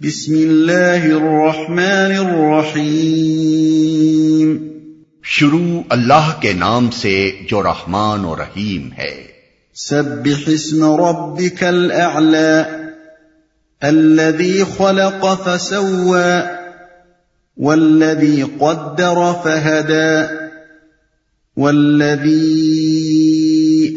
بسم 0.00 0.32
اللہ 0.32 1.02
الرحمن 1.02 2.26
الرحیم۔ 2.26 4.68
شروع 5.24 5.82
اللہ 5.88 6.40
کے 6.40 6.52
نام 6.52 6.90
سے 6.90 7.32
جو 7.50 7.62
رحمان 7.62 8.24
و 8.24 8.36
رحیم 8.36 8.88
ہے۔ 8.98 9.24
سبح 9.74 10.42
اسم 10.46 10.84
ربك 10.84 11.64
الاعلى 11.64 12.62
الذي 13.80 14.62
خلق 14.76 15.26
فسوى 15.44 16.40
والذي 17.56 18.42
قدر 18.42 19.32
فهدى 19.42 20.22
والذي 21.56 22.74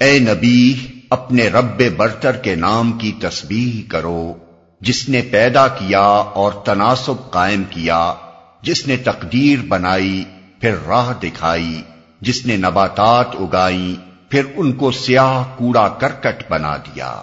اے 0.00 0.18
نبی 0.18 0.74
اپنے 1.10 1.48
رب 1.48 1.82
برتر 1.96 2.36
کے 2.36 2.54
نام 2.54 2.92
کی 2.92 3.12
تسبیح 3.20 3.90
کرو 3.90 4.34
جس 4.80 5.08
نے 5.08 5.22
پیدا 5.30 5.68
کیا 5.68 6.06
اور 6.34 6.52
تناسب 6.52 7.30
قائم 7.30 7.64
کیا 7.70 8.14
جس 8.62 8.86
نے 8.86 8.96
تقدیر 8.96 9.58
بنائی 9.68 10.24
پھر 10.60 10.74
راہ 10.88 11.12
دکھائی 11.22 11.82
جس 12.20 12.46
نے 12.46 12.56
نباتات 12.56 13.26
اگائی 13.40 13.96
پھر 14.28 14.42
ان 14.56 14.72
کو 14.72 14.90
سیاہ 14.90 15.44
کوڑا 15.56 15.88
کرکٹ 15.88 16.50
بنا 16.50 16.76
دیا۔ 16.76 17.20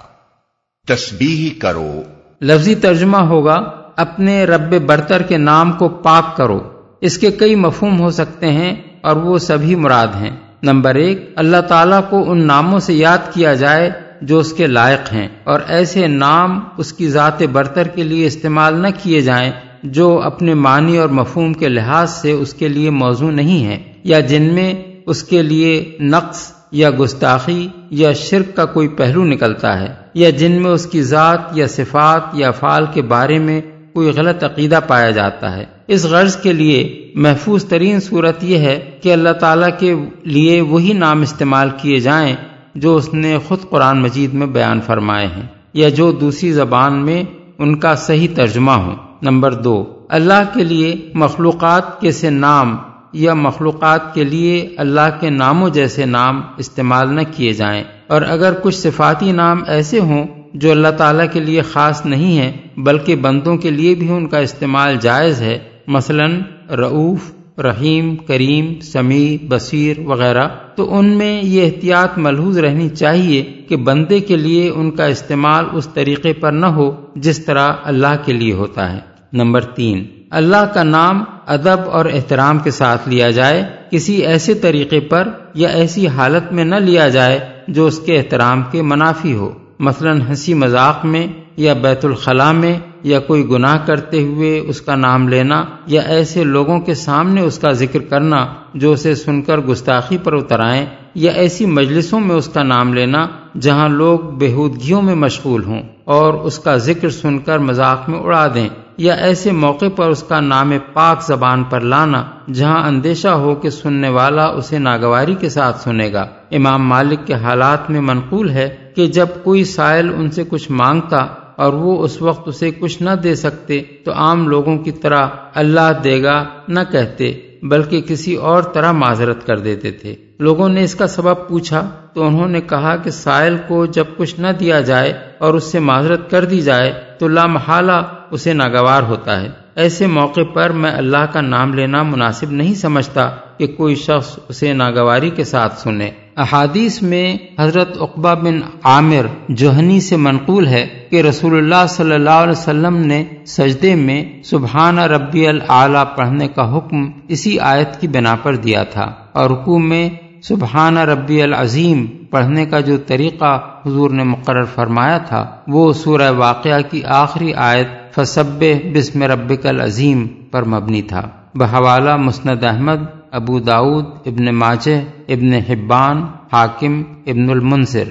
تسبیح 0.87 1.59
کرو۔ 1.59 2.03
لفظی 2.41 2.75
ترجمہ 2.75 3.17
ہوگا 3.17 3.80
اپنے 4.01 4.43
رب 4.45 4.73
برتر 4.85 5.21
کے 5.21 5.37
نام 5.37 5.71
کو 5.71 5.89
پاک 6.03 6.35
کرو۔ 6.37 6.59
اس 7.01 7.17
کے 7.17 7.31
کئی 7.31 7.55
مفہوم 7.55 7.99
ہو 7.99 8.09
سکتے 8.11 8.51
ہیں 8.51 8.75
اور 9.01 9.15
وہ 9.15 9.37
سبھی 9.37 9.75
مراد 9.75 10.15
ہیں۔ 10.15 10.31
نمبر 10.63 10.95
ایک، 10.95 11.29
اللہ 11.35 11.61
تعالیٰ 11.67 12.01
کو 12.09 12.31
ان 12.31 12.45
ناموں 12.47 12.79
سے 12.79 12.93
یاد 12.93 13.31
کیا 13.33 13.53
جائے 13.53 13.89
جو 14.21 14.39
اس 14.39 14.53
کے 14.53 14.67
لائق 14.67 15.13
ہیں 15.13 15.27
اور 15.43 15.59
ایسے 15.67 16.07
نام 16.07 16.59
اس 16.77 16.93
کی 16.93 17.09
ذات 17.09 17.41
برتر 17.51 17.87
کے 17.87 18.03
لیے 18.03 18.25
استعمال 18.27 18.75
نہ 18.75 18.87
کیے 19.03 19.21
جائیں 19.21 19.51
جو 19.83 20.21
اپنے 20.23 20.53
معنی 20.53 20.97
اور 20.97 21.09
مفہوم 21.09 21.53
کے 21.53 21.69
لحاظ 21.69 22.09
سے 22.11 22.31
اس 22.31 22.53
کے 22.53 22.67
لیے 22.67 22.89
موضوع 22.89 23.31
نہیں 23.31 23.65
ہے 23.65 23.77
یا 24.03 24.19
جن 24.19 24.43
میں 24.53 24.73
اس 25.05 25.23
کے 25.23 25.41
لیے 25.41 25.97
نقص 25.99 26.51
یا 26.71 26.89
گستاخی 26.99 27.67
یا 27.89 28.11
شرک 28.13 28.55
کا 28.55 28.65
کوئی 28.65 28.87
پہلو 28.87 29.23
نکلتا 29.25 29.79
ہے 29.79 29.93
یا 30.13 30.29
جن 30.29 30.51
میں 30.51 30.71
اس 30.71 30.85
کی 30.85 31.01
ذات 31.03 31.39
یا 31.51 31.67
صفات 31.67 32.21
یا 32.33 32.51
فعال 32.51 32.85
کے 32.93 33.01
بارے 33.01 33.39
میں 33.39 33.61
کوئی 33.93 34.09
غلط 34.09 34.43
عقیدہ 34.43 34.79
پایا 34.87 35.09
جاتا 35.09 35.57
ہے۔ 35.57 35.65
اس 35.87 36.05
غرض 36.05 36.35
کے 36.35 36.53
لیے 36.53 37.11
محفوظ 37.15 37.65
ترین 37.65 37.99
صورت 37.99 38.43
یہ 38.43 38.57
ہے 38.57 38.91
کہ 39.01 39.13
اللہ 39.13 39.29
تعالیٰ 39.29 39.69
کے 39.79 39.95
لیے 40.23 40.61
وہی 40.61 40.93
نام 40.93 41.21
استعمال 41.21 41.69
کیے 41.81 41.99
جائیں 41.99 42.35
جو 42.75 42.95
اس 42.95 43.13
نے 43.13 43.37
خود 43.47 43.57
قرآن 43.69 44.01
مجید 44.01 44.33
میں 44.33 44.47
بیان 44.47 44.81
فرمائے 44.81 45.27
ہیں 45.27 45.43
یا 45.73 45.89
جو 45.89 46.11
دوسری 46.11 46.51
زبان 46.51 47.05
میں 47.05 47.23
ان 47.57 47.79
کا 47.79 47.95
صحیح 47.95 48.27
ترجمہ 48.35 48.71
ہو۔ 48.71 48.95
نمبر 49.21 49.53
دو، 49.53 49.93
اللہ 50.09 50.43
کے 50.53 50.63
لیے 50.63 51.11
مخلوقات 51.13 52.01
کے 52.01 52.11
سے 52.11 52.29
نام 52.29 52.77
یا 53.13 53.33
مخلوقات 53.33 54.13
کے 54.13 54.23
لیے 54.23 54.75
اللہ 54.77 55.19
کے 55.19 55.29
ناموں 55.29 55.69
جیسے 55.69 56.05
نام 56.05 56.41
استعمال 56.57 57.13
نہ 57.13 57.21
کیے 57.35 57.53
جائیں۔ 57.53 57.83
اور 58.07 58.21
اگر 58.21 58.53
کچھ 58.61 58.75
صفاتی 58.75 59.31
نام 59.31 59.63
ایسے 59.67 59.99
ہوں 59.99 60.27
جو 60.53 60.71
اللہ 60.71 60.87
تعالیٰ 60.87 61.25
کے 61.33 61.39
لیے 61.39 61.61
خاص 61.61 62.05
نہیں 62.05 62.37
ہے 62.37 62.51
بلکہ 62.77 63.15
بندوں 63.15 63.57
کے 63.57 63.69
لیے 63.69 63.95
بھی 63.95 64.11
ان 64.11 64.27
کا 64.27 64.37
استعمال 64.37 64.95
جائز 65.01 65.41
ہے، 65.41 65.59
مثلا 65.87 66.27
رعوف، 66.75 67.31
رحیم، 67.59 68.15
کریم، 68.15 68.79
سمیع، 68.79 69.45
بصیر 69.49 69.99
وغیرہ، 69.99 70.47
تو 70.75 70.97
ان 70.97 71.07
میں 71.07 71.43
یہ 71.43 71.65
احتیاط 71.65 72.17
ملحوظ 72.17 72.57
رہنی 72.57 72.89
چاہیے 72.89 73.43
کہ 73.69 73.75
بندے 73.75 74.19
کے 74.19 74.35
لیے 74.35 74.69
ان 74.69 74.91
کا 74.91 75.05
استعمال 75.05 75.65
اس 75.71 75.87
طریقے 75.93 76.33
پر 76.33 76.51
نہ 76.51 76.65
ہو 76.65 76.95
جس 77.15 77.45
طرح 77.45 77.73
اللہ 77.83 78.15
کے 78.25 78.33
لیے 78.33 78.53
ہوتا 78.53 78.93
ہے۔ 78.93 78.99
نمبر 79.33 79.61
تین، 79.61 80.05
اللہ 80.29 80.65
کا 80.73 80.83
نام 80.83 81.23
ادب 81.47 81.89
اور 81.91 82.05
احترام 82.05 82.59
کے 82.59 82.71
ساتھ 82.71 83.09
لیا 83.09 83.29
جائے، 83.29 83.63
کسی 83.91 84.15
ایسے 84.15 84.53
طریقے 84.53 84.99
پر 84.99 85.27
یا 85.53 85.69
ایسی 85.69 86.07
حالت 86.07 86.53
میں 86.53 86.63
نہ 86.63 86.75
لیا 86.75 87.09
جائے 87.09 87.39
جو 87.67 87.85
اس 87.85 87.99
کے 87.99 88.17
احترام 88.17 88.63
کے 88.71 88.81
منافی 88.81 89.33
ہو۔ 89.33 89.51
مثلا 89.81 90.11
ہنسی 90.29 90.53
مذاق 90.53 91.05
میں 91.05 91.27
یا 91.57 91.73
بیت 91.73 92.05
الخلاء 92.05 92.51
میں 92.51 92.77
یا 93.03 93.19
کوئی 93.19 93.49
گناہ 93.49 93.77
کرتے 93.85 94.23
ہوئے 94.23 94.59
اس 94.59 94.81
کا 94.81 94.95
نام 94.95 95.27
لینا 95.27 95.63
یا 95.87 96.01
ایسے 96.01 96.43
لوگوں 96.43 96.79
کے 96.79 96.93
سامنے 96.93 97.41
اس 97.41 97.59
کا 97.59 97.71
ذکر 97.71 97.99
کرنا 97.99 98.45
جو 98.73 98.91
اسے 98.91 99.15
سن 99.15 99.41
کر 99.41 99.57
گستاخی 99.57 100.17
پر 100.17 100.33
اترائیں 100.33 100.85
یا 101.15 101.31
ایسی 101.31 101.65
مجلسوں 101.65 102.19
میں 102.19 102.35
اس 102.35 102.47
کا 102.47 102.63
نام 102.63 102.93
لینا 102.93 103.27
جہاں 103.59 103.89
لوگ 103.89 104.19
بےحودگیوں 104.19 105.01
میں 105.01 105.15
مشغول 105.15 105.63
ہوں 105.63 105.81
اور 106.03 106.33
اس 106.33 106.59
کا 106.59 106.77
ذکر 106.77 107.09
سن 107.09 107.39
کر 107.39 107.59
مذاق 107.59 108.09
میں 108.09 108.19
اڑا 108.19 108.47
دیں۔ 108.53 108.69
یا 108.97 109.13
ایسے 109.13 109.51
موقع 109.51 109.85
پر 109.95 110.09
اس 110.09 110.23
کا 110.23 110.39
نام 110.39 110.71
پاک 110.93 111.23
زبان 111.23 111.63
پر 111.63 111.79
لانا 111.79 112.23
جہاں 112.53 112.87
اندیشہ 112.87 113.27
ہو 113.27 113.55
کہ 113.55 113.69
سننے 113.69 114.09
والا 114.09 114.45
اسے 114.45 114.79
ناگواری 114.79 115.35
کے 115.35 115.49
ساتھ 115.49 115.79
سنے 115.79 116.13
گا۔ 116.13 116.27
امام 116.51 116.87
مالک 116.87 117.27
کے 117.27 117.33
حالات 117.33 117.89
میں 117.89 118.01
منقول 118.01 118.49
ہے 118.49 118.75
کہ 118.95 119.07
جب 119.07 119.27
کوئی 119.43 119.63
سائل 119.63 120.13
ان 120.13 120.31
سے 120.31 120.43
کچھ 120.49 120.71
مانگتا 120.71 121.17
اور 121.55 121.73
وہ 121.73 122.03
اس 122.03 122.21
وقت 122.21 122.47
اسے 122.47 122.71
کچھ 122.71 123.03
نہ 123.03 123.09
دے 123.23 123.35
سکتے 123.35 123.81
تو 124.05 124.11
عام 124.13 124.47
لوگوں 124.47 124.77
کی 124.77 124.91
طرح 124.91 125.27
اللہ 125.53 125.91
دے 126.03 126.23
گا 126.23 126.43
نہ 126.67 126.79
کہتے، 126.91 127.33
بلکہ 127.63 128.01
کسی 128.01 128.35
اور 128.35 128.63
طرح 128.63 128.91
معذرت 128.91 129.47
کر 129.47 129.59
دیتے 129.59 129.91
تھے۔ 129.91 130.15
لوگوں 130.39 130.69
نے 130.69 130.83
اس 130.83 130.95
کا 130.95 131.07
سبب 131.07 131.47
پوچھا 131.47 131.89
تو 132.13 132.27
انہوں 132.27 132.47
نے 132.47 132.61
کہا 132.61 132.95
کہ 132.95 133.09
سائل 133.09 133.57
کو 133.67 133.85
جب 133.85 134.05
کچھ 134.17 134.39
نہ 134.39 134.47
دیا 134.59 134.81
جائے 134.81 135.13
اور 135.37 135.53
اس 135.53 135.63
سے 135.63 135.79
معذرت 135.79 136.31
کر 136.31 136.45
دی 136.45 136.61
جائے 136.61 136.93
تو 137.19 137.27
لامحالہ 137.27 138.01
اسے 138.31 138.53
ناگوار 138.53 139.03
ہوتا 139.03 139.41
ہے۔ 139.41 139.47
ایسے 139.75 140.07
موقع 140.07 140.41
پر 140.53 140.69
میں 140.69 140.91
اللہ 140.91 141.25
کا 141.33 141.41
نام 141.41 141.73
لینا 141.73 142.03
مناسب 142.03 142.51
نہیں 142.51 142.73
سمجھتا 142.73 143.29
کہ 143.57 143.67
کوئی 143.67 143.95
شخص 143.95 144.39
اسے 144.49 144.73
ناگواری 144.73 145.29
کے 145.29 145.43
ساتھ 145.43 145.79
سنے۔ 145.79 146.09
احادیث 146.37 147.01
میں 147.01 147.37
حضرت 147.59 147.97
اقبا 147.99 148.33
بن 148.33 148.59
عامر 148.83 149.25
جوہنی 149.49 149.99
سے 149.99 150.15
منقول 150.15 150.67
ہے 150.67 151.07
کہ 151.09 151.21
رسول 151.21 151.57
اللہ 151.57 151.87
صلی 151.89 152.13
اللہ 152.13 152.29
علیہ 152.29 152.51
وسلم 152.51 152.95
نے 152.95 153.23
سجدے 153.45 153.95
میں 153.95 154.43
سبحان 154.43 154.99
ربی 154.99 155.47
العلیٰ 155.47 156.03
پڑھنے 156.15 156.47
کا 156.47 156.77
حکم 156.77 157.11
اسی 157.27 157.59
آیت 157.59 158.01
کی 158.01 158.07
بنا 158.07 158.35
پر 158.43 158.55
دیا 158.55 158.83
تھا 158.83 159.13
اور 159.31 159.49
رکوع 159.49 159.79
میں 159.79 160.09
سبحان 160.43 160.97
ربی 160.97 161.41
العظیم 161.41 162.05
پڑھنے 162.05 162.65
کا 162.65 162.79
جو 162.79 162.97
طریقہ 162.97 163.59
حضور 163.85 164.09
نے 164.09 164.23
مقرر 164.23 164.63
فرمایا 164.63 165.17
تھا 165.17 165.55
وہ 165.67 165.93
سورہ 165.93 166.31
واقعہ 166.31 166.81
کی 166.91 167.03
آخری 167.03 167.53
آیت 167.53 167.87
فصب 168.15 168.63
بسم 168.95 169.23
ربک 169.23 169.65
العظیم 169.65 170.27
پر 170.27 170.63
مبنی 170.63 171.01
تھا۔ 171.01 171.29
بحوالہ 171.55 172.17
مسند 172.17 172.63
احمد 172.63 172.99
ابو 173.31 173.59
داود 173.59 174.05
ابن 174.25 174.55
ماجہ 174.55 175.01
ابن 175.27 175.53
حبان 175.53 176.23
حاکم 176.53 177.03
ابن 177.27 177.49
المنصر 177.49 178.03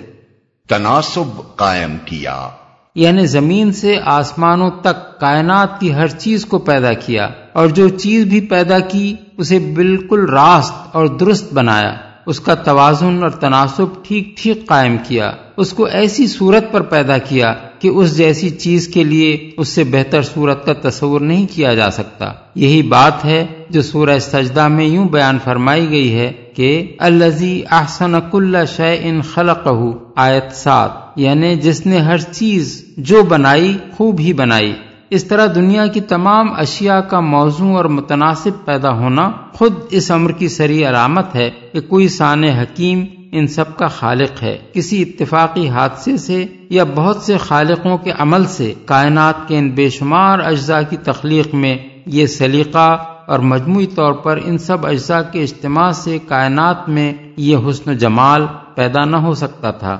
تناسب 0.68 1.56
قائم 1.56 1.96
کیا۔ 2.04 2.48
یعنی 2.94 3.26
زمین 3.26 3.72
سے 3.72 3.96
آسمانوں 4.04 4.70
تک 4.82 5.20
کائنات 5.20 5.80
کی 5.80 5.94
ہر 5.94 6.06
چیز 6.06 6.46
کو 6.46 6.58
پیدا 6.58 6.92
کیا 6.92 7.28
اور 7.52 7.68
جو 7.68 7.88
چیز 7.88 8.24
بھی 8.24 8.40
پیدا 8.40 8.78
کی 8.78 9.16
اسے 9.38 9.58
بالکل 9.58 10.30
راست 10.30 10.96
اور 10.96 11.06
درست 11.06 11.52
بنایا۔ 11.52 12.09
اس 12.30 12.40
کا 12.40 12.54
توازن 12.54 13.22
اور 13.22 13.30
تناسب 13.30 14.04
ٹھیک 14.04 14.36
ٹھیک 14.36 14.66
قائم 14.66 14.96
کیا، 15.08 15.30
اس 15.56 15.72
کو 15.72 15.84
ایسی 15.84 16.26
صورت 16.26 16.72
پر 16.72 16.80
پیدا 16.80 17.18
کیا 17.18 17.54
کہ 17.78 17.88
اس 17.88 18.16
جیسی 18.16 18.50
چیز 18.50 18.88
کے 18.88 19.04
لیے 19.04 19.50
اس 19.56 19.68
سے 19.68 19.84
بہتر 19.84 20.22
صورت 20.22 20.64
کا 20.66 20.72
تصور 20.88 21.20
نہیں 21.20 21.46
کیا 21.54 21.74
جا 21.74 21.90
سکتا۔ 21.90 22.32
یہی 22.54 22.82
بات 22.82 23.24
ہے 23.24 23.46
جو 23.70 23.82
سورہ 23.82 24.18
سجدہ 24.18 24.68
میں 24.68 24.84
یوں 24.84 25.08
بیان 25.08 25.38
فرمائی 25.44 25.90
گئی 25.90 26.14
ہے 26.14 26.32
کہ 26.54 26.96
الزی 26.98 27.62
احسن 27.70 28.14
کل 28.30 28.56
شے 28.76 28.98
ان 29.02 29.20
خلق 29.22 29.68
آیت 30.16 30.52
سات 30.52 30.90
یعنی 31.16 31.54
جس 31.54 31.86
نے 31.86 31.98
ہر 31.98 32.18
چیز 32.18 32.84
جو 32.96 33.22
بنائی 33.22 33.76
خوب 33.96 34.20
ہی 34.20 34.32
بنائی۔ 34.32 34.72
اس 35.10 35.24
طرح 35.24 35.46
دنیا 35.54 35.86
کی 35.86 36.00
تمام 36.00 36.52
اشیاء 36.52 37.00
کا 37.00 37.20
موضوع 37.20 37.76
اور 37.76 37.84
متناسب 37.84 38.64
پیدا 38.64 38.92
ہونا 38.92 39.30
خود 39.52 39.74
اس 39.90 40.10
عمر 40.10 40.32
کی 40.32 40.48
سری 40.48 40.88
علامت 40.88 41.34
ہے 41.34 41.50
کہ 41.72 41.80
کوئی 41.80 42.08
سان 42.08 42.44
حکیم 42.44 43.04
ان 43.32 43.46
سب 43.46 43.76
کا 43.76 43.86
خالق 43.86 44.42
ہے۔ 44.42 44.58
کسی 44.72 45.02
اتفاقی 45.02 45.68
حادثے 45.68 46.16
سے 46.16 46.44
یا 46.70 46.84
بہت 46.84 47.16
سے 47.16 47.36
خالقوں 47.36 47.98
کے 47.98 48.12
عمل 48.18 48.44
سے 48.44 48.74
کائنات 48.84 49.48
کے 49.48 49.58
ان 49.58 49.70
بے 49.70 49.90
شمار 49.90 50.38
اجزاء 50.38 50.80
کی 50.90 50.96
تخلیق 50.96 51.54
میں 51.54 51.78
یہ 52.06 52.26
سلیقہ 52.26 52.98
اور 53.26 53.38
مجموعی 53.38 53.86
طور 53.86 54.12
پر 54.12 54.38
ان 54.44 54.58
سب 54.58 54.86
اجزاء 54.86 55.22
کے 55.32 55.42
اجتماع 55.42 55.92
سے 55.92 56.18
کائنات 56.28 56.88
میں 56.88 57.12
یہ 57.36 57.56
حسن 57.68 57.90
و 57.90 57.92
جمال 57.92 58.46
پیدا 58.74 59.04
نہ 59.04 59.16
ہو 59.16 59.34
سکتا 59.34 59.70
تھا۔ 59.70 59.98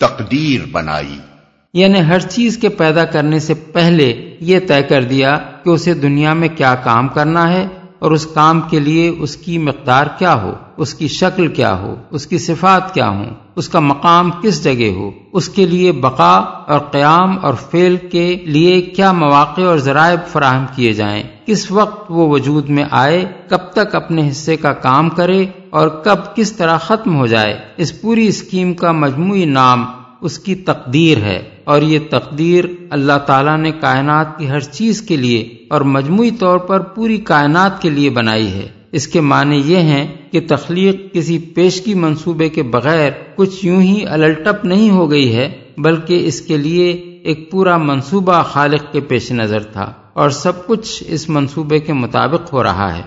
تقدیر 0.00 0.68
بنائی۔ 0.72 1.31
یعنی 1.74 2.00
ہر 2.00 2.20
چیز 2.20 2.56
کے 2.58 2.68
پیدا 2.68 3.04
کرنے 3.04 3.38
سے 3.38 3.54
پہلے 3.54 4.36
یہ 4.40 4.58
طے 4.68 4.82
کر 4.82 5.02
دیا 5.02 5.38
کہ 5.64 5.70
اسے 5.70 5.94
دنیا 5.94 6.32
میں 6.34 6.48
کیا 6.48 6.74
کام 6.74 7.08
کرنا 7.08 7.52
ہے 7.52 7.66
اور 7.98 8.10
اس 8.10 8.26
کام 8.26 8.60
کے 8.60 8.80
لیے 8.80 9.08
اس 9.08 9.36
کی 9.36 9.58
مقدار 9.58 10.06
کیا 10.18 10.34
ہو، 10.42 10.52
اس 10.76 10.94
کی 10.94 11.08
شکل 11.08 11.46
کیا 11.48 11.72
ہو، 11.78 11.94
اس 12.10 12.26
کی 12.26 12.38
صفات 12.38 12.94
کیا 12.94 13.08
ہوں، 13.08 13.30
اس 13.56 13.68
کا 13.68 13.80
مقام 13.80 14.30
کس 14.42 14.64
جگہ 14.64 14.90
ہو، 14.96 15.10
اس 15.32 15.48
کے 15.48 15.66
لیے 15.66 15.92
بقا 15.92 16.32
اور 16.68 16.80
قیام 16.80 17.38
اور 17.42 17.54
فیل 17.70 17.96
کے 17.96 18.36
لیے 18.44 18.80
کیا 18.80 19.12
مواقع 19.12 19.62
اور 19.62 19.78
ذرائع 19.78 20.16
فراہم 20.32 20.64
کیے 20.76 20.92
جائیں، 20.92 21.22
کس 21.46 21.70
وقت 21.70 22.10
وہ 22.10 22.28
وجود 22.28 22.68
میں 22.68 22.84
آئے، 22.90 23.24
کب 23.48 23.70
تک 23.72 23.94
اپنے 23.94 24.28
حصے 24.30 24.56
کا 24.56 24.72
کام 24.72 25.08
کرے 25.08 25.44
اور 25.70 25.88
کب 25.88 26.34
کس 26.36 26.52
طرح 26.52 26.78
ختم 26.78 27.16
ہو 27.16 27.26
جائے، 27.26 27.58
اس 27.76 28.00
پوری 28.00 28.26
اسکیم 28.26 28.74
کا 28.74 28.92
مجموعی 28.92 29.44
نام 29.44 29.84
اس 30.22 30.38
کی 30.38 30.54
تقدیر 30.54 31.18
ہے 31.18 31.42
اور 31.64 31.82
یہ 31.82 31.98
تقدیر 32.10 32.64
اللہ 32.90 33.18
تعالیٰ 33.26 33.58
نے 33.58 33.70
کائنات 33.70 34.38
کی 34.38 34.48
ہر 34.48 34.60
چیز 34.60 35.02
کے 35.02 35.16
لیے 35.16 35.58
اور 35.68 35.80
مجموعی 35.80 36.30
طور 36.30 36.58
پر 36.58 36.80
پوری 36.80 37.16
کائنات 37.16 37.82
کے 37.82 37.90
لیے 37.90 38.10
بنائی 38.10 38.52
ہے۔ 38.52 38.68
اس 38.92 39.08
کے 39.08 39.20
معنی 39.20 39.62
یہ 39.66 39.76
ہیں 39.76 40.16
کہ 40.30 40.40
تخلیق 40.48 41.14
کسی 41.14 41.38
پیشگی 41.38 41.94
منصوبے 41.94 42.48
کے 42.48 42.62
بغیر 42.62 43.10
کچھ 43.36 43.66
یوں 43.66 43.82
ہی 43.82 44.06
الٹپ 44.06 44.64
نہیں 44.64 44.90
ہو 44.90 45.10
گئی 45.10 45.36
ہے 45.36 45.58
بلکہ 45.78 46.26
اس 46.26 46.40
کے 46.40 46.56
لیے 46.56 46.90
ایک 47.24 47.50
پورا 47.50 47.76
منصوبہ 47.76 48.42
خالق 48.42 48.92
کے 48.92 49.00
پیش 49.00 49.32
نظر 49.32 49.62
تھا 49.62 49.92
اور 50.12 50.30
سب 50.30 50.66
کچھ 50.66 51.02
اس 51.06 51.28
منصوبے 51.28 51.78
کے 51.78 51.92
مطابق 51.92 52.52
ہو 52.52 52.62
رہا 52.62 52.96
ہے۔ 52.96 53.02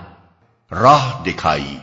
راہ 0.72 1.22
دکھائی۔ 1.22 1.76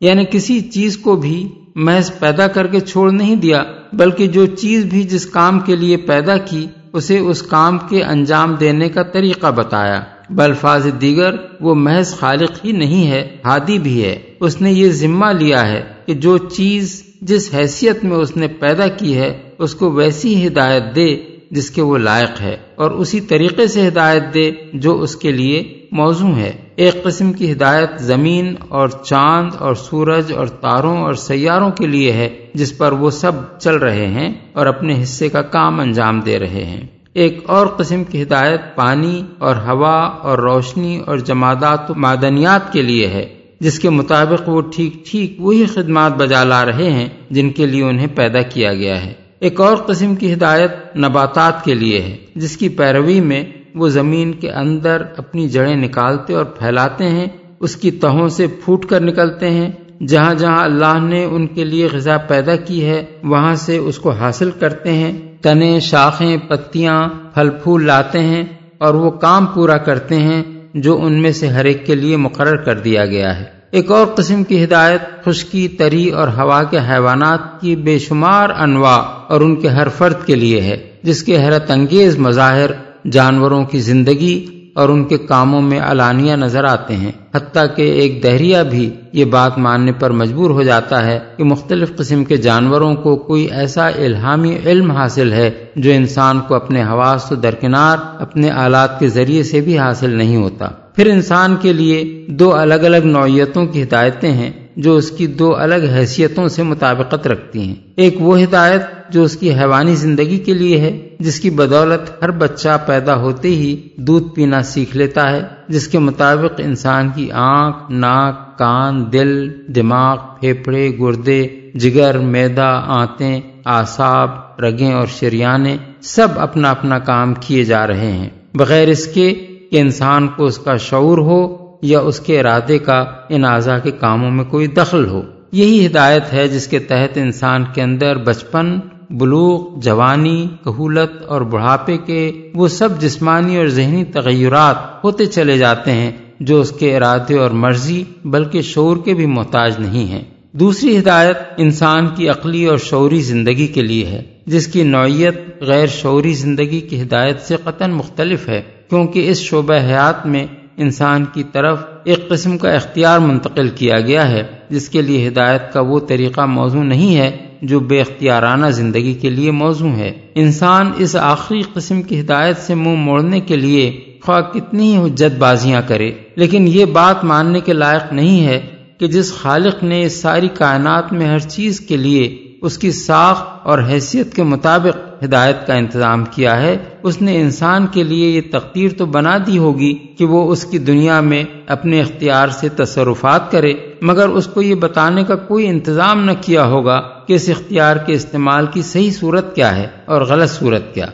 یعنی 0.00 0.24
کسی 0.30 0.60
چیز 0.60 0.98
کو 0.98 1.16
بھی 1.16 1.48
محض 1.76 2.10
پیدا 2.18 2.46
کر 2.46 2.66
کے 2.66 2.80
چھوڑ 2.80 3.10
نہیں 3.12 3.36
دیا، 3.36 3.62
بلکہ 3.92 4.26
جو 4.26 4.46
چیز 4.46 4.84
بھی 4.84 5.02
جس 5.02 5.26
کام 5.26 5.60
کے 5.60 5.76
لیے 5.76 5.96
پیدا 5.96 6.36
کی، 6.36 6.66
اسے 6.92 7.18
اس 7.18 7.42
کام 7.42 7.78
کے 7.88 8.02
انجام 8.04 8.54
دینے 8.54 8.88
کا 8.88 9.02
طریقہ 9.02 9.50
بتایا۔ 9.50 10.00
بلفاظ 10.30 10.86
دیگر، 11.00 11.34
وہ 11.60 11.74
محض 11.74 12.14
خالق 12.14 12.64
ہی 12.64 12.72
نہیں 12.72 13.10
ہے، 13.10 13.36
ہادی 13.44 13.78
بھی 13.78 14.04
ہے۔ 14.04 14.18
اس 14.40 14.60
نے 14.60 14.72
یہ 14.72 14.90
ذمہ 14.90 15.32
لیا 15.38 15.68
ہے 15.68 15.82
کہ 16.06 16.14
جو 16.14 16.38
چیز 16.38 17.02
جس 17.20 17.50
حیثیت 17.54 18.04
میں 18.04 18.16
اس 18.16 18.36
نے 18.36 18.48
پیدا 18.48 18.88
کی 18.88 19.16
ہے، 19.16 19.38
اس 19.58 19.74
کو 19.74 19.90
ویسی 19.90 20.46
ہدایت 20.46 20.82
دے 20.96 21.16
جس 21.50 21.70
کے 21.70 21.82
وہ 21.82 21.98
لائق 21.98 22.40
ہے، 22.40 22.56
اور 22.74 22.90
اسی 22.90 23.20
طریقے 23.20 23.66
سے 23.66 23.88
ہدایت 23.88 24.34
دے 24.34 24.50
جو 24.72 25.00
اس 25.00 25.16
کے 25.16 25.32
لیے 25.32 25.86
موزوں 25.92 26.34
ہے۔ 26.34 26.52
ایک 26.76 27.02
قسم 27.02 27.32
کی 27.32 27.52
ہدایت 27.52 27.90
زمین 28.00 28.54
اور 28.68 28.88
چاند 28.88 29.50
اور 29.58 29.74
سورج 29.74 30.32
اور 30.32 30.46
تاروں 30.46 30.98
اور 30.98 31.14
سیاروں 31.14 31.70
کے 31.70 31.86
لیے 31.86 32.12
ہے، 32.12 32.28
جس 32.54 32.78
پر 32.78 32.92
وہ 32.92 33.10
سب 33.10 33.32
چل 33.60 33.76
رہے 33.76 34.06
ہیں 34.06 34.34
اور 34.52 34.66
اپنے 34.66 35.02
حصے 35.02 35.28
کا 35.28 35.42
کام 35.42 35.80
انجام 35.80 36.20
دے 36.20 36.38
رہے 36.38 36.64
ہیں۔ 36.64 36.80
ایک 37.14 37.40
اور 37.46 37.66
قسم 37.66 38.04
کی 38.04 38.22
ہدایت 38.22 38.60
پانی 38.74 39.22
اور 39.38 39.56
ہوا 39.56 39.98
اور 39.98 40.38
روشنی 40.38 41.00
اور 41.06 41.18
جمادات 41.18 41.90
و 41.90 41.94
معدنیات 41.94 42.72
کے 42.72 42.82
لیے 42.82 43.06
ہے، 43.06 43.28
جس 43.60 43.78
کے 43.78 43.90
مطابق 43.90 44.48
وہ 44.48 44.60
ٹھیک 44.60 45.06
ٹھیک 45.06 45.36
وہی 45.38 45.64
خدمات 45.66 46.12
بجا 46.16 46.44
لا 46.44 46.64
رہے 46.64 46.92
ہیں 46.92 47.08
جن 47.30 47.50
کے 47.50 47.66
لیے 47.66 47.82
انہیں 47.82 48.06
پیدا 48.14 48.42
کیا 48.42 48.74
گیا 48.74 49.04
ہے۔ 49.04 49.12
ایک 49.40 49.60
اور 49.60 49.76
قسم 49.76 50.14
کی 50.14 50.32
ہدایت 50.32 50.96
نباتات 50.96 51.64
کے 51.64 51.74
لیے 51.74 52.00
ہے، 52.02 52.16
جس 52.34 52.56
کی 52.56 52.68
پیروی 52.68 53.20
میں 53.20 53.44
وہ 53.74 53.88
زمین 53.88 54.32
کے 54.32 54.50
اندر 54.50 55.02
اپنی 55.16 55.48
جڑیں 55.48 55.76
نکالتے 55.76 56.34
اور 56.34 56.44
پھیلاتے 56.44 57.04
ہیں، 57.04 57.26
اس 57.60 57.76
کی 57.76 57.90
تہوں 57.90 58.28
سے 58.28 58.46
پھوٹ 58.46 58.86
کر 58.86 59.00
نکلتے 59.00 59.50
ہیں۔ 59.50 59.70
جہاں 60.06 60.34
جہاں 60.34 60.64
اللہ 60.64 60.98
نے 60.98 61.24
ان 61.24 61.46
کے 61.46 61.64
لیے 61.64 61.88
غذا 61.92 62.16
پیدا 62.16 62.56
کی 62.56 62.84
ہے، 62.84 63.04
وہاں 63.22 63.54
سے 63.54 63.76
اس 63.76 63.98
کو 63.98 64.10
حاصل 64.10 64.50
کرتے 64.50 64.92
ہیں۔ 64.92 65.32
تنے، 65.42 65.80
شاخیں، 65.80 66.36
پتیاں، 66.36 67.08
پھل 67.34 67.50
پھول 67.62 67.86
لاتے 67.86 68.18
ہیں 68.18 68.44
اور 68.78 68.94
وہ 68.94 69.10
کام 69.10 69.46
پورا 69.46 69.76
کرتے 69.76 70.14
ہیں، 70.14 70.42
جو 70.74 71.02
ان 71.02 71.22
میں 71.22 71.32
سے 71.32 71.48
ہر 71.48 71.64
ایک 71.64 71.86
کے 71.86 71.94
لیے 71.94 72.16
مقرر 72.16 72.56
کر 72.56 72.78
دیا 72.78 73.06
گیا 73.06 73.38
ہے۔ 73.38 73.44
ایک 73.70 73.90
اور 73.90 74.06
قسم 74.06 74.44
کی 74.44 74.64
ہدایت، 74.64 75.24
خشکی، 75.24 75.68
تری 75.68 76.08
اور 76.08 76.28
ہوا 76.28 76.62
کے 76.62 76.78
حیوانات 76.78 77.60
کی 77.60 77.76
بے 77.76 77.98
شمار 77.98 78.50
انواع 78.50 79.02
اور 79.28 79.40
ان 79.40 79.56
کے 79.56 79.68
ہر 79.68 79.88
فرد 79.88 80.26
کے 80.26 80.34
لیے 80.34 80.60
ہے، 80.60 80.90
جس 81.02 81.22
کے 81.22 81.38
حیرت 81.38 81.70
انگیز 81.70 82.18
مظاہر 82.18 82.70
جانوروں 83.10 83.64
کی 83.64 83.80
زندگی 83.80 84.46
اور 84.74 84.88
ان 84.88 85.04
کے 85.04 85.18
کاموں 85.18 85.62
میں 85.62 85.80
علانیہ 85.80 86.32
نظر 86.32 86.64
آتے 86.64 86.96
ہیں۔ 86.96 87.12
حتیٰ 87.34 87.66
کہ 87.76 87.82
ایک 87.82 88.22
دہریہ 88.22 88.56
بھی 88.70 88.90
یہ 89.12 89.24
بات 89.24 89.58
ماننے 89.58 89.92
پر 89.92 90.10
مجبور 90.10 90.50
ہو 90.50 90.62
جاتا 90.62 91.06
ہے 91.06 91.18
کہ 91.36 91.44
مختلف 91.44 91.96
قسم 91.96 92.24
کے 92.24 92.36
جانوروں 92.36 92.94
کو 92.94 93.16
کوئی 93.16 93.48
ایسا 93.50 93.88
الہامی 93.88 94.58
علم 94.66 94.90
حاصل 94.90 95.32
ہے 95.32 95.50
جو 95.76 95.90
انسان 95.90 96.40
کو 96.48 96.54
اپنے 96.54 96.82
حواس 96.82 97.32
و 97.32 97.34
درکنار، 97.34 97.96
اپنے 98.18 98.50
آلات 98.50 99.00
کے 99.00 99.08
ذریعے 99.08 99.42
سے 99.42 99.60
بھی 99.60 99.78
حاصل 99.78 100.10
نہیں 100.10 100.36
ہوتا۔ 100.36 100.68
پھر 100.96 101.06
انسان 101.06 101.56
کے 101.60 101.72
لیے 101.72 102.26
دو 102.28 102.54
الگ 102.54 102.74
الگ 102.74 102.96
نوعیتوں 102.96 103.66
کی 103.66 103.82
ہدایتیں 103.82 104.32
ہیں 104.32 104.50
جو 104.76 104.96
اس 104.96 105.10
کی 105.10 105.26
دو 105.26 105.56
الگ 105.56 105.74
حیثیتوں 105.74 106.48
سے 106.48 106.62
مطابقت 106.62 107.26
رکھتی 107.26 107.60
ہیں۔ 107.60 107.74
ایک 107.96 108.16
وہ 108.20 108.42
ہدایت 108.42 109.12
جو 109.12 109.22
اس 109.22 109.36
کی 109.36 109.54
حیوانی 109.54 109.94
زندگی 109.94 110.38
کے 110.38 110.54
لیے 110.54 110.78
ہے 110.78 111.08
جس 111.22 111.40
کی 111.40 111.50
بدولت 111.50 112.22
ہر 112.22 112.30
بچہ 112.30 112.78
پیدا 112.86 113.14
ہوتے 113.16 113.48
ہی 113.48 113.88
دودھ 113.96 114.34
پینا 114.34 114.62
سیکھ 114.62 114.96
لیتا 114.96 115.30
ہے، 115.30 115.42
جس 115.68 115.88
کے 115.88 115.98
مطابق 115.98 116.60
انسان 116.64 117.08
کی 117.14 117.32
آنکھ، 117.32 117.76
ناک، 117.90 118.58
کان، 118.58 119.12
دل، 119.12 119.50
دماغ 119.74 120.16
پھیپڑے 120.40 120.90
گردے، 121.00 121.46
جگر، 121.74 122.18
میدا، 122.18 122.70
آنتیں 122.86 123.40
آساب 123.64 124.30
رگیں 124.60 124.92
اور 124.92 125.06
شریانے 125.06 125.76
سب 126.00 126.28
اپنا 126.36 126.70
اپنا 126.70 126.98
کام 126.98 127.34
کیے 127.40 127.64
جا 127.64 127.86
رہے 127.86 128.12
ہیں۔ 128.12 128.30
بغیر 128.54 128.88
اس 128.88 129.06
کے 129.06 129.34
کہ 129.70 129.80
انسان 129.80 130.28
کو 130.28 130.44
اس 130.44 130.58
کا 130.58 130.76
شعور 130.76 131.18
ہو 131.18 131.56
یا 131.82 132.00
اس 132.00 132.20
کے 132.20 132.40
ارادے 132.40 132.78
کا 132.78 133.04
ان 133.28 133.44
اعضاء 133.44 133.78
کے 133.78 133.90
کاموں 133.90 134.30
میں 134.30 134.44
کوئی 134.44 134.66
دخل 134.66 135.06
ہو۔ 135.06 135.22
یہی 135.52 135.86
ہدایت 135.86 136.32
ہے 136.32 136.48
جس 136.48 136.66
کے 136.66 136.78
تحت 136.78 137.18
انسان 137.18 137.64
کے 137.74 137.82
اندر 137.82 138.16
بچپن 138.16 138.78
بلوغ، 139.12 139.80
جوانی، 139.80 140.46
کہولت 140.64 141.22
اور 141.22 141.40
بڑھاپے 141.40 141.96
کے 141.96 142.50
وہ 142.54 142.68
سب 142.68 143.00
جسمانی 143.00 143.56
اور 143.56 143.66
ذہنی 143.66 144.04
تغیرات 144.04 145.04
ہوتے 145.04 145.26
چلے 145.26 145.58
جاتے 145.58 145.92
ہیں 145.92 146.10
جو 146.40 146.60
اس 146.60 146.70
کے 146.70 146.96
ارادے 146.96 147.38
اور 147.38 147.50
مرضی 147.50 148.04
بلکہ 148.24 148.62
شعور 148.62 148.96
کے 149.04 149.14
بھی 149.14 149.26
محتاج 149.26 149.74
نہیں 149.78 150.06
ہیں۔ 150.06 150.22
دوسری 150.52 150.98
ہدایت 150.98 151.36
انسان 151.56 152.06
کی 152.06 152.28
عقلی 152.28 152.64
اور 152.64 152.78
شعوری 152.78 153.20
زندگی 153.20 153.66
کے 153.66 153.82
لیے 153.82 154.06
ہے، 154.06 154.22
جس 154.46 154.66
کی 154.66 154.82
نوعیت 154.82 155.62
غیر 155.62 155.86
شعوری 155.86 156.32
زندگی 156.32 156.80
کی 156.80 157.02
ہدایت 157.02 157.40
سے 157.40 157.56
قطن 157.64 157.90
مختلف 157.90 158.48
ہے، 158.48 158.62
کیونکہ 158.88 159.30
اس 159.30 159.40
شعبہ 159.40 159.74
حیات 159.74 160.26
میں 160.26 160.46
انسان 160.76 161.24
کی 161.32 161.42
طرف 161.52 161.78
ایک 162.04 162.28
قسم 162.28 162.58
کا 162.58 162.70
اختیار 162.70 163.18
منتقل 163.18 163.68
کیا 163.68 164.00
گیا 164.00 164.28
ہے، 164.28 164.42
جس 164.70 164.88
کے 164.88 165.02
لیے 165.02 165.28
ہدایت 165.28 165.72
کا 165.72 165.80
وہ 165.80 166.00
طریقہ 166.00 166.40
موضوع 166.40 166.82
نہیں 166.82 167.16
ہے 167.16 167.51
جو 167.62 167.80
بے 167.80 168.00
اختیارانہ 168.00 168.66
زندگی 168.66 169.14
کے 169.14 169.30
لیے 169.30 169.50
موضوع 169.50 169.90
ہے۔ 169.90 170.12
انسان 170.34 170.92
اس 170.96 171.16
آخری 171.16 171.62
قسم 171.74 172.02
کی 172.02 172.20
ہدایت 172.20 172.56
سے 172.56 172.74
منہ 172.74 172.84
مو 172.84 172.96
موڑنے 172.96 173.40
کے 173.40 173.56
لیے 173.56 174.00
خواہ 174.24 174.40
کتنی 174.40 174.96
ہی 174.96 175.02
حجت 175.02 175.38
بازیاں 175.38 175.82
کرے۔ 175.86 176.12
لیکن 176.36 176.68
یہ 176.68 176.84
بات 176.84 177.24
ماننے 177.24 177.60
کے 177.60 177.72
لائق 177.72 178.12
نہیں 178.12 178.46
ہے 178.46 178.60
کہ 178.98 179.06
جس 179.06 179.34
خالق 179.34 179.82
نے 179.82 180.04
اس 180.04 180.20
ساری 180.20 180.48
کائنات 180.48 181.12
میں 181.12 181.26
ہر 181.26 181.38
چیز 181.38 181.80
کے 181.80 181.96
لیے 181.96 182.52
اس 182.62 182.78
کی 182.78 182.90
ساخت 182.90 183.66
اور 183.66 183.78
حیثیت 183.88 184.34
کے 184.34 184.42
مطابق 184.42 185.11
ہدایت 185.24 185.66
کا 185.66 185.74
انتظام 185.74 186.24
کیا 186.24 186.60
ہے، 186.60 186.76
اس 187.02 187.22
نے 187.22 187.40
انسان 187.40 187.86
کے 187.86 188.02
لیے 188.02 188.28
یہ 188.28 188.40
تقدیر 188.50 188.90
تو 188.98 189.06
بنا 189.06 189.38
دی 189.46 189.58
ہوگی 189.58 189.94
کہ 190.18 190.24
وہ 190.24 190.52
اس 190.52 190.64
کی 190.64 190.78
دنیا 190.78 191.20
میں 191.20 191.44
اپنے 191.66 192.00
اختیار 192.00 192.48
سے 192.48 192.68
تصرفات 192.68 193.50
کرے، 193.50 193.74
مگر 194.02 194.28
اس 194.28 194.46
کو 194.46 194.62
یہ 194.62 194.74
بتانے 194.74 195.24
کا 195.24 195.36
کوئی 195.36 195.66
انتظام 195.66 196.24
نہ 196.24 196.32
کیا 196.40 196.64
ہوگا 196.64 197.00
کہ 197.26 197.32
اس 197.32 197.48
اختیار 197.48 197.96
کے 197.96 198.12
استعمال 198.12 198.66
کی 198.66 198.82
صحیح 198.82 199.10
صورت 199.10 199.54
کیا 199.54 199.76
ہے 199.76 199.86
اور 200.04 200.22
غلط 200.22 200.50
صورت 200.50 200.94
کیا۔ 200.94 201.06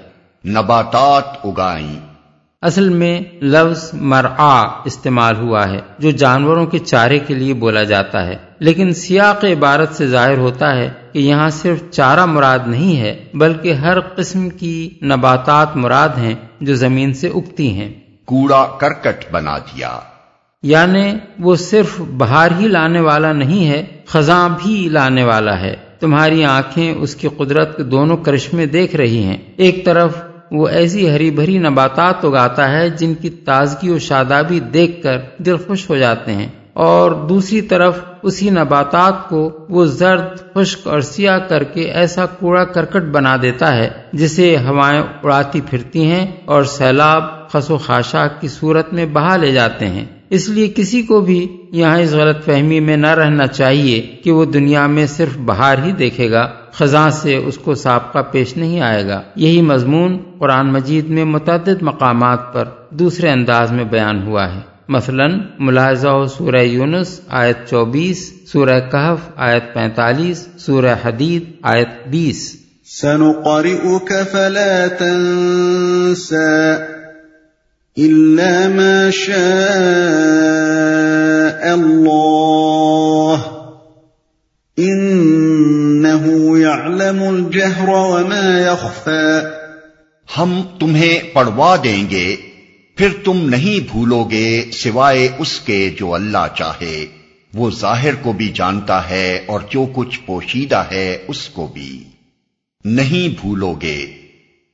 نباتات 0.47 1.47
اگائیں۔ 1.47 2.08
اصل 2.62 2.88
میں 2.88 3.21
لفظ 3.43 3.91
مرآ 3.93 4.62
استعمال 4.85 5.37
ہوا 5.37 5.69
ہے 5.69 5.79
جو 5.99 6.11
جانوروں 6.11 6.67
کے 6.67 6.79
چارے 6.79 7.19
کے 7.19 7.35
لیے 7.35 7.55
بولا 7.55 7.83
جاتا 7.83 8.27
ہے۔ 8.27 8.37
لیکن 8.59 8.95
سیاق 8.95 9.45
عبارت 9.45 9.95
سے 9.95 10.07
ظاہر 10.07 10.38
ہوتا 10.38 10.77
ہے 10.77 10.91
کہ 11.12 11.19
یہاں 11.19 11.50
صرف 11.50 11.91
چارہ 11.91 12.25
مراد 12.25 12.59
نہیں 12.67 13.00
ہے 13.00 13.25
بلکہ 13.35 13.73
ہر 13.73 14.00
قسم 14.00 14.49
کی 14.49 14.99
نباتات 15.03 15.77
مراد 15.77 16.09
ہیں 16.09 16.35
جو 16.61 16.75
زمین 16.75 17.12
سے 17.12 17.29
اگتی 17.29 17.71
ہیں۔ 17.71 17.95
کوڑا 18.25 18.67
کرکٹ 18.81 19.33
بنا 19.33 19.59
دیا۔ 19.59 19.99
یعنی 20.62 21.12
وہ 21.38 21.57
صرف 21.57 22.00
باہر 22.00 22.49
ہی 22.61 22.69
لانے 22.69 23.00
والا 23.00 23.33
نہیں 23.33 23.69
ہے 23.69 23.85
خزاں 24.07 24.49
بھی 24.62 24.88
لانے 24.93 25.25
والا 25.25 25.61
ہے۔ 25.61 25.77
تمہاری 26.00 26.45
آنکھیں 26.45 26.95
اس 26.95 27.15
کی 27.15 27.29
قدرت 27.29 27.77
کے 27.77 27.83
دونوں 27.83 28.17
کرشمے 28.17 28.67
دیکھ 28.67 28.97
رہی 28.97 29.23
ہیں۔ 29.23 29.37
ایک 29.57 29.85
طرف 29.85 30.17
وہ 30.50 30.69
ایسی 30.69 31.11
ہری 31.11 31.31
بھری 31.31 31.59
نباتات 31.59 32.25
اگاتا 32.25 32.71
ہے 32.73 32.88
جن 32.88 33.14
کی 33.14 33.31
تازگی 33.31 33.90
و 33.90 33.99
شادابی 33.99 34.61
دیکھ 34.61 35.02
کر 35.02 35.19
دل 35.38 35.57
خوش 35.57 35.90
ہو 35.90 35.97
جاتے 35.97 36.33
ہیں 36.33 36.49
اور 36.73 37.11
دوسری 37.11 37.61
طرف 37.61 37.99
اسی 38.23 38.50
نباتات 38.50 39.28
کو 39.28 39.67
وہ 39.69 39.85
زرد، 39.85 40.55
خشک 40.55 40.87
اور 40.87 41.00
سیاہ 41.00 41.38
کر 41.38 41.64
کے 41.64 41.81
ایسا 41.81 42.26
کوڑا 42.26 42.64
کرکٹ 42.64 43.02
بنا 43.02 43.37
دیتا 43.43 43.76
ہے 43.76 43.90
جسے 44.12 44.57
ہوائیں 44.57 45.02
اڑاتی 45.23 45.61
پھرتی 45.71 46.05
ہیں 46.05 46.26
اور 46.45 46.64
سیلاب، 46.64 47.49
خس 47.49 47.71
و 47.71 47.78
خاشاک 47.78 48.40
کی 48.40 48.49
صورت 48.49 48.93
میں 48.93 49.07
بہا 49.07 49.37
لے 49.37 49.52
جاتے 49.52 49.87
ہیں۔ 49.87 50.05
اس 50.30 50.49
لیے 50.49 50.73
کسی 50.76 51.02
کو 51.02 51.20
بھی 51.20 51.47
یہاں 51.73 51.99
اس 51.99 52.11
غلط 52.11 52.44
فہمی 52.44 52.80
میں 52.80 52.97
نہ 52.97 53.06
رہنا 53.06 53.47
چاہیے 53.47 54.16
کہ 54.25 54.30
وہ 54.30 54.44
دنیا 54.44 54.87
میں 54.87 55.06
صرف 55.06 55.38
بہار 55.38 55.76
ہی 55.85 55.92
دیکھے 55.92 56.30
گا، 56.30 56.52
خزاں 56.73 57.11
سے 57.11 57.37
اس 57.37 57.58
کو 57.58 57.75
سابقہ 57.75 58.18
پیش 58.32 58.56
نہیں 58.56 58.80
آئے 58.80 59.08
گا۔ 59.08 59.23
یہی 59.37 59.62
مضمون 59.62 60.18
قرآن 60.38 60.73
مجید 60.73 61.08
میں 61.08 61.25
متعدد 61.25 61.82
مقامات 61.82 62.52
پر 62.52 62.64
دوسرے 62.90 63.28
انداز 63.28 63.73
میں 63.73 63.85
بیان 63.85 64.26
ہوا 64.26 64.54
ہے۔ 64.54 64.61
مثلا 64.88 65.25
ملاحظہ 65.58 66.08
ہو 66.08 66.26
سورہ 66.26 66.56
یونس 66.56 67.20
آیت 67.28 67.70
چوبیس، 67.70 68.32
سورہ 68.52 68.80
کہف 68.92 69.30
آیت 69.37 69.75
پینتالیس، 69.75 70.49
سورہ 70.58 70.94
حدید 71.04 71.44
آیت 71.62 71.88
بیس۔ 72.11 72.56
سنقرئك 73.00 74.12
فلا 74.30 74.87
تنسى 74.99 76.98
إلا 77.99 78.69
ما 78.69 79.11
شاء 79.11 79.35
الله 81.75 83.37
إنه 84.78 86.23
يعلم 86.59 87.23
الجهر 87.23 87.88
وما 87.88 88.61
يخفى 88.61 89.40
ہم 90.38 90.62
تمہیں 90.81 91.19
پڑھوا 91.33 91.76
دیں 91.85 92.11
گے، 92.11 92.37
پھر 92.97 93.09
تم 93.25 93.49
نہیں 93.49 93.88
بھولو 93.93 94.25
گے 94.25 94.64
سوائے 94.73 95.28
اس 95.38 95.61
کے 95.61 95.90
جو 95.99 96.14
اللہ 96.14 96.47
چاہے۔ 96.57 97.07
وہ 97.55 97.71
ظاہر 97.71 98.14
کو 98.14 98.33
بھی 98.33 98.52
جانتا 98.55 99.11
ہے 99.11 99.45
اور 99.47 99.61
جو 99.71 99.87
کچھ 99.95 100.21
پوشیدہ 100.26 100.85
ہے 100.90 101.19
اس 101.28 101.49
کو 101.49 101.71
بھی۔ 101.75 102.05
نہیں 102.85 103.40
بھولو 103.40 103.75
گے۔ 103.83 104.18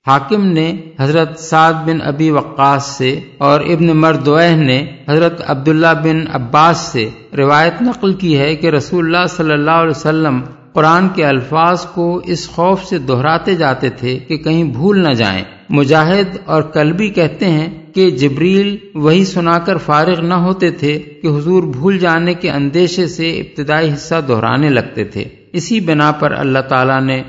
حاکم 0.07 0.47
نے 0.47 0.81
حضرت 1.01 1.39
سعد 1.39 1.73
بن 1.85 1.99
ابی 2.03 2.31
وقاص 2.31 2.87
سے 2.87 3.21
اور 3.39 3.61
ابن 3.61 3.87
مردوہ 3.87 4.57
نے 4.57 4.87
حضرت 5.09 5.43
عبداللہ 5.47 5.87
بن 6.03 6.25
عباس 6.33 6.77
سے 6.77 7.09
روایت 7.37 7.83
نقل 7.83 8.13
کی 8.13 8.39
ہے 8.39 8.57
کہ 8.57 8.67
رسول 8.67 9.05
اللہ 9.05 9.27
صلی 9.27 9.53
اللہ 9.53 9.71
علیہ 9.71 9.91
وسلم 9.91 10.41
قرآن 10.73 11.09
کے 11.09 11.27
الفاظ 11.27 11.87
کو 11.87 12.21
اس 12.25 12.49
خوف 12.49 12.85
سے 12.85 12.99
دہراتے 12.99 13.55
جاتے 13.55 13.91
تھے 13.91 14.19
کہ 14.19 14.37
کہیں 14.37 14.65
بھول 14.65 14.99
نہ 14.99 15.13
جائیں۔ 15.15 15.45
مجاہد 15.71 16.37
اور 16.45 16.63
کلبی 16.63 17.09
کہتے 17.09 17.47
ہیں 17.47 17.95
کہ 17.95 18.11
جبریل 18.11 18.77
وہی 18.95 19.25
سنا 19.25 19.59
کر 19.59 19.77
فارغ 19.77 20.21
نہ 20.21 20.35
ہوتے 20.35 20.71
تھے 20.71 20.99
کہ 20.99 21.27
حضور 21.27 21.63
بھول 21.63 21.99
جانے 21.99 22.35
کے 22.35 22.51
اندیشے 22.51 23.07
سے 23.07 23.31
ابتدائی 23.31 23.93
حصہ 23.93 24.15
دہرانے 24.29 24.69
لگتے 24.69 25.05
تھے۔ 25.05 25.25
اسی 25.53 25.81
بنا 25.81 26.13
پر 26.13 26.33
اللہ 26.33 26.59
تعالیٰ 26.59 27.01
نے 27.01 27.23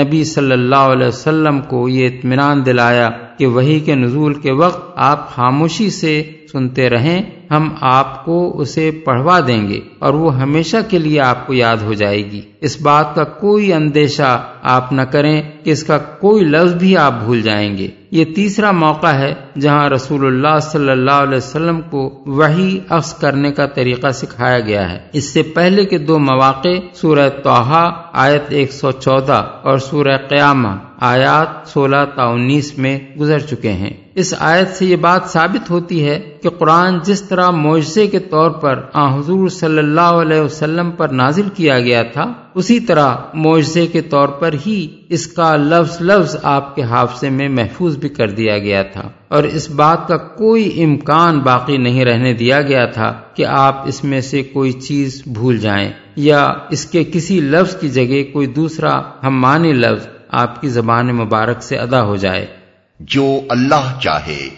نبی 0.00 0.24
صلی 0.24 0.52
اللہ 0.52 0.90
علیہ 0.92 1.06
وسلم 1.06 1.60
کو 1.60 1.88
یہ 1.88 2.06
اطمینان 2.06 2.66
دلایا 2.66 3.10
کہ 3.38 3.46
وہی 3.46 3.80
کے 3.80 3.94
نزول 3.94 4.34
کے 4.34 4.52
وقت 4.52 4.92
آپ 4.94 5.30
خاموشی 5.30 5.90
سے 5.90 6.22
سنتے 6.52 6.90
رہیں، 6.90 7.22
ہم 7.50 7.68
آپ 7.80 8.24
کو 8.24 8.60
اسے 8.60 8.90
پڑھوا 8.90 9.40
دیں 9.46 9.68
گے 9.68 9.80
اور 9.98 10.14
وہ 10.14 10.40
ہمیشہ 10.40 10.76
کے 10.88 10.98
لیے 10.98 11.20
آپ 11.20 11.46
کو 11.46 11.54
یاد 11.54 11.76
ہو 11.76 11.92
جائے 11.92 12.30
گی۔ 12.30 12.40
اس 12.60 12.80
بات 12.82 13.14
کا 13.14 13.24
کوئی 13.24 13.72
اندیشہ 13.72 14.44
آپ 14.62 14.92
نہ 14.92 15.02
کریں 15.02 15.42
کہ 15.64 15.70
اس 15.70 15.84
کا 15.84 15.98
کوئی 15.98 16.44
لفظ 16.44 16.74
بھی 16.74 16.96
آپ 16.96 17.12
بھول 17.24 17.42
جائیں 17.42 17.78
گے۔ 17.78 17.88
یہ 18.10 18.24
تیسرا 18.24 18.70
موقع 18.70 19.06
ہے 19.06 19.34
جہاں 19.60 19.88
رسول 19.88 20.26
اللہ 20.26 20.58
صلی 20.62 20.90
اللہ 20.90 21.10
علیہ 21.10 21.36
وسلم 21.36 21.80
کو 21.80 22.22
وہی 22.26 22.78
عکس 22.88 23.14
کرنے 23.14 23.52
کا 23.52 23.66
طریقہ 23.66 24.08
سکھایا 24.08 24.60
گیا 24.60 24.92
ہے۔ 24.92 24.98
اس 25.12 25.24
سے 25.24 25.42
پہلے 25.42 25.84
کے 25.84 25.98
دو 25.98 26.18
مواقع، 26.18 26.78
سورہ 26.94 27.28
توحا 27.28 27.90
آیت 28.12 28.42
ایک 28.48 28.72
سو 28.72 28.90
چودہ 28.90 29.44
اور 29.62 29.78
سورہ 29.78 30.16
قیامہ 30.28 30.68
آیات 31.00 31.68
سولہ 31.68 32.04
تا 32.16 32.24
انیس 32.24 32.78
میں 32.78 32.98
گزر 33.20 33.38
چکے 33.38 33.72
ہیں۔ 33.72 34.01
اس 34.14 34.34
آیت 34.38 34.68
سے 34.68 34.86
یہ 34.86 34.96
بات 34.96 35.20
ثابت 35.26 35.70
ہوتی 35.70 36.08
ہے 36.08 36.20
کہ 36.42 36.48
قرآن 36.48 36.98
جس 37.04 37.22
طرح 37.22 37.50
معجزے 37.50 38.06
کے 38.06 38.18
طور 38.18 38.50
پر 38.50 38.80
آ 38.92 39.18
حضور 39.18 39.48
صلی 39.48 39.78
اللہ 39.78 40.00
علیہ 40.00 40.40
وسلم 40.40 40.90
پر 40.90 41.08
نازل 41.08 41.48
کیا 41.56 41.80
گیا 41.80 42.02
تھا، 42.02 42.32
اسی 42.54 42.80
طرح 42.80 43.16
معجزے 43.34 43.86
کے 43.86 44.00
طور 44.00 44.28
پر 44.28 44.54
ہی 44.66 44.88
اس 45.08 45.26
کا 45.26 45.56
لفظ 45.56 45.96
لفظ 46.00 46.36
آپ 46.42 46.76
کے 46.76 46.82
حافظے 46.82 47.30
میں 47.30 47.48
محفوظ 47.48 47.96
بھی 47.96 48.08
کر 48.08 48.30
دیا 48.30 48.58
گیا 48.58 48.82
تھا۔ 48.82 49.08
اور 49.28 49.42
اس 49.42 49.70
بات 49.70 50.08
کا 50.08 50.16
کوئی 50.16 50.84
امکان 50.84 51.38
باقی 51.38 51.76
نہیں 51.76 52.04
رہنے 52.04 52.32
دیا 52.32 52.62
گیا 52.62 52.86
تھا 52.86 53.12
کہ 53.34 53.46
آپ 53.46 53.88
اس 53.88 54.04
میں 54.04 54.20
سے 54.20 54.42
کوئی 54.42 54.72
چیز 54.72 55.22
بھول 55.26 55.58
جائیں 55.58 55.90
یا 56.16 56.48
اس 56.70 56.86
کے 56.86 57.04
کسی 57.04 57.40
لفظ 57.40 57.76
کی 57.76 57.88
جگہ 57.88 58.32
کوئی 58.32 58.46
دوسرا 58.46 59.02
ہم 59.22 59.40
مانی 59.40 59.72
لفظ 59.72 60.06
آپ 60.28 60.60
کی 60.60 60.68
زبان 60.68 61.16
مبارک 61.16 61.62
سے 61.62 61.76
ادا 61.76 62.02
ہو 62.02 62.16
جائے۔ 62.16 62.61
جو 63.08 63.40
اللہ 63.48 63.98
چاہے۔ 64.02 64.48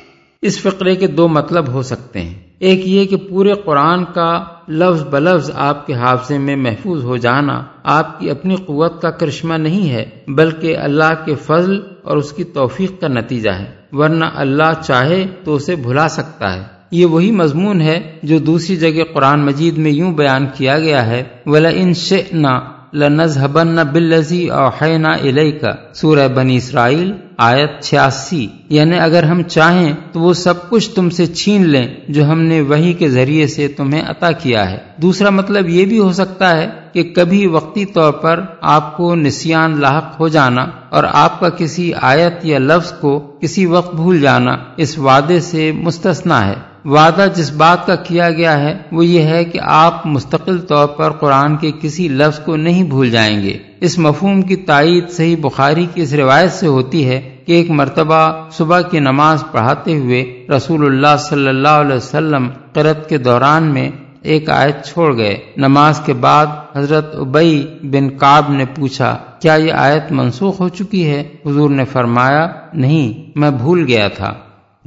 اس 0.43 0.61
فقرے 0.61 0.97
کے 0.97 1.07
دو 1.07 1.29
مطلب 1.29 1.69
ہو 1.69 1.83
سکتے 1.83 2.21
ہیں۔ 2.21 2.35
ایک 2.59 2.87
یہ 2.87 3.05
کہ 3.05 3.17
پورے 3.17 3.53
قرآن 3.55 4.05
کا 4.05 4.45
لفظ 4.69 5.03
بلفظ 5.03 5.51
آپ 5.55 5.87
کے 5.87 5.95
حافظے 5.95 6.39
میں 6.39 6.57
محفوظ 6.57 7.05
ہو 7.05 7.17
جانا 7.17 7.65
آپ 7.83 8.21
کی 8.21 8.31
اپنی 8.31 8.57
قوت 8.57 9.03
کا 9.03 9.11
کرشمہ 9.11 9.55
نہیں 9.55 9.91
ہے، 9.91 10.05
بلکہ 10.29 10.77
اللہ 10.77 11.25
کے 11.25 11.35
فضل 11.35 11.81
اور 12.03 12.17
اس 12.17 12.33
کی 12.33 12.45
توفیق 12.45 13.01
کا 13.01 13.09
نتیجہ 13.09 13.51
ہے۔ 13.51 13.71
ورنہ 13.93 14.25
اللہ 14.35 14.83
چاہے 14.83 15.27
تو 15.45 15.55
اسے 15.55 15.77
بھلا 15.77 16.09
سکتا 16.09 16.55
ہے۔ 16.55 16.63
یہ 16.91 17.07
وہی 17.07 17.31
مضمون 17.31 17.81
ہے 17.81 18.17
جو 18.23 18.39
دوسری 18.39 18.77
جگہ 18.77 19.05
قرآن 19.15 19.41
مجید 19.41 19.79
میں 19.79 19.91
یوں 19.91 20.13
بیان 20.13 20.47
کیا 20.55 20.79
گیا 20.79 21.07
ہے۔ 21.07 21.23
ولا 21.47 21.69
ان 21.69 21.95
شئنا 21.95 22.61
لنذهبن 22.95 23.77
بالذي 23.93 24.49
اوحينا 24.49 25.13
اليك 25.13 25.65
سورہ 25.95 26.29
بنی 26.29 26.57
اسرائیل 26.57 27.13
آیت 27.37 27.83
چھیاسی 27.83 28.47
یعنی 28.69 28.99
اگر 28.99 29.23
ہم 29.23 29.43
چاہیں 29.43 29.93
تو 30.13 30.21
وہ 30.21 30.33
سب 30.33 30.71
کچھ 30.71 30.91
تم 30.91 31.11
سے 31.11 31.27
چھین 31.27 31.69
لیں 31.69 31.87
جو 32.09 32.25
ہم 32.25 32.41
نے 32.41 32.61
وہی 32.61 32.93
کے 32.93 33.11
ذریعے 33.11 33.47
سے 33.47 33.69
تمہیں 33.69 34.03
عطا 34.07 34.33
کیا 34.33 34.71
ہے۔ 34.71 34.79
دوسرا 34.97 35.31
مطلب 35.31 35.69
یہ 35.69 35.85
بھی 35.85 35.99
ہو 35.99 36.13
سکتا 36.13 36.57
ہے 36.57 36.71
کہ 36.93 37.03
کبھی 37.03 37.47
وقتی 37.47 37.85
طور 37.85 38.13
پر 38.13 38.41
آپ 38.61 38.97
کو 38.97 39.15
نسیان 39.15 39.81
لاحق 39.81 40.21
ہو 40.21 40.29
جانا 40.29 40.67
اور 40.91 41.05
آپ 41.13 41.41
کا 41.41 41.49
کسی 41.49 41.93
آیت 42.01 42.45
یا 42.45 42.59
لفظ 42.59 42.93
کو 42.93 43.37
کسی 43.41 43.67
وقت 43.67 43.95
بھول 43.95 44.21
جانا 44.21 44.57
اس 44.77 44.99
وعدے 44.99 45.41
سے 45.41 45.73
مستثنا 45.73 46.47
ہے۔ 46.47 46.74
وعدہ 46.85 47.27
جس 47.35 47.51
بات 47.51 47.87
کا 47.87 47.95
کیا 47.95 48.31
گیا 48.31 48.61
ہے 48.61 48.79
وہ 48.93 49.07
یہ 49.07 49.23
ہے 49.23 49.45
کہ 49.45 49.59
آپ 49.63 50.07
مستقل 50.07 50.59
طور 50.59 50.89
پر 50.89 51.11
قرآن 51.11 51.57
کے 51.57 51.71
کسی 51.81 52.09
لفظ 52.09 52.39
کو 52.39 52.57
نہیں 52.57 52.83
بھول 52.83 53.11
جائیں 53.11 53.43
گے۔ 53.43 53.59
اس 53.81 53.99
مفہوم 53.99 54.43
کی 54.43 54.57
تائید 54.57 55.09
صحیح 55.09 55.37
بخاری 55.41 55.87
کی 55.95 56.03
اس 56.03 56.13
روایت 56.13 56.53
سے 56.53 56.67
ہوتی 56.67 57.09
ہے 57.09 57.37
کہ 57.47 57.53
ایک 57.53 57.71
مرتبہ 57.71 58.49
صبح 58.51 58.81
کی 58.81 58.99
نماز 58.99 59.45
پڑھاتے 59.53 59.99
ہوئے 59.99 60.47
رسول 60.57 60.87
اللہ 60.87 61.17
صلی 61.19 61.49
اللہ 61.49 61.69
علیہ 61.69 61.97
وسلم 61.97 62.49
قرت 62.73 63.09
کے 63.09 63.19
دوران 63.19 63.63
میں 63.63 63.91
ایک 64.23 64.51
آیت 64.51 64.85
چھوڑ 64.85 65.17
گئے۔ 65.17 65.37
نماز 65.57 66.01
کے 66.01 66.13
بعد 66.13 66.47
حضرت 66.77 67.15
ابئی 67.15 67.67
بن 67.83 68.11
کاب 68.11 68.51
نے 68.51 68.65
پوچھا، 68.75 69.19
کیا 69.41 69.55
یہ 69.55 69.73
آیت 69.73 70.13
منسوخ 70.13 70.61
ہو 70.61 70.69
چکی 70.69 71.07
ہے؟ 71.07 71.23
حضور 71.47 71.71
نے 71.71 71.85
فرمایا، 71.85 72.49
نہیں، 72.75 73.39
میں 73.39 73.51
بھول 73.51 73.85
گیا 73.89 74.09
تھا۔ 74.09 74.35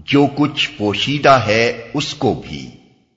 جو 0.07 0.27
کچھ 0.35 0.69
پوشیدہ 0.77 1.39
ہے 1.47 1.81
اس 1.93 2.13
کو 2.13 2.41
بھی۔ 2.49 2.67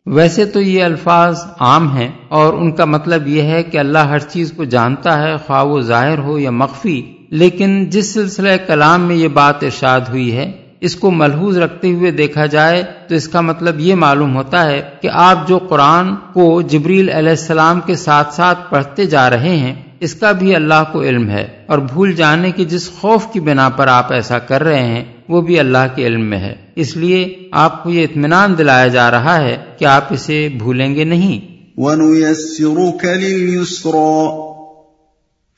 ویسے 0.07 0.45
تو 0.45 0.61
یہ 0.61 0.85
الفاظ 0.85 1.45
عام 1.61 1.97
ہیں 1.97 2.09
اور 2.29 2.53
ان 2.53 2.73
کا 2.73 2.85
مطلب 2.85 3.29
یہ 3.29 3.43
ہے 3.43 3.63
کہ 3.63 3.79
اللہ 3.79 3.99
ہر 3.99 4.19
چیز 4.19 4.53
کو 4.57 4.65
جانتا 4.65 5.23
ہے، 5.23 5.37
خواہ 5.47 5.65
وہ 5.65 5.81
ظاہر 5.81 6.19
ہو 6.19 6.39
یا 6.39 6.51
مخفی۔ 6.51 7.03
لیکن 7.31 7.91
جس 7.91 8.15
سلسلہ 8.15 8.49
کلام 8.67 9.01
میں 9.01 9.17
یہ 9.17 9.29
بات 9.29 9.65
ارشاد 9.65 10.01
ہوئی 10.01 10.37
ہے، 10.37 10.53
اس 10.81 10.97
کو 10.97 11.11
ملحوظ 11.11 11.59
رکھتے 11.59 11.91
ہوئے 11.91 12.11
دیکھا 12.11 12.47
جائے 12.47 12.85
تو 13.09 13.15
اس 13.15 13.29
کا 13.29 13.41
مطلب 13.41 13.81
یہ 13.81 13.95
معلوم 13.95 14.37
ہوتا 14.37 14.67
ہے 14.67 14.83
کہ 15.03 15.09
آپ 15.13 15.49
جو 15.49 15.59
قرآن 15.59 16.15
کو 16.33 16.63
جبریل 16.63 17.09
علیہ 17.09 17.31
السلام 17.31 17.81
کے 17.81 17.95
ساتھ 17.95 18.35
ساتھ 18.35 18.71
پڑھتے 18.71 19.05
جا 19.05 19.31
رہے 19.31 19.57
ہیں، 19.57 19.75
اس 20.01 20.15
کا 20.15 20.33
بھی 20.33 20.55
اللہ 20.55 20.85
کو 20.93 21.03
علم 21.03 21.31
ہے۔ 21.31 21.47
اور 21.67 21.79
بھول 21.79 22.13
جانے 22.13 22.51
کی 22.51 22.65
جس 22.65 22.91
خوف 22.91 23.27
کی 23.33 23.41
بنا 23.41 23.69
پر 23.69 23.89
آپ 23.89 24.13
ایسا 24.13 24.39
کر 24.39 24.63
رہے 24.63 24.83
ہیں 24.83 25.05
وہ 25.31 25.41
بھی 25.41 25.59
اللہ 25.59 25.95
کے 25.95 26.07
علم 26.07 26.31
میں 26.31 26.39
ہے۔ 26.39 26.55
اس 26.75 26.97
لیے 26.97 27.49
آپ 27.53 27.83
کو 27.83 27.91
یہ 27.91 28.05
اطمینان 28.05 28.59
دلایا 28.59 28.87
جا 28.87 29.11
رہا 29.11 29.41
ہے 29.41 29.57
کہ 29.79 29.85
آپ 29.85 30.05
اسے 30.11 30.49
بھولیں 30.59 30.95
گے 30.95 31.05
نہیں۔ 31.05 31.61
وَنُيَسِّرُكَ 31.77 33.07
لِلْيُسْرَى۔ 33.07 34.29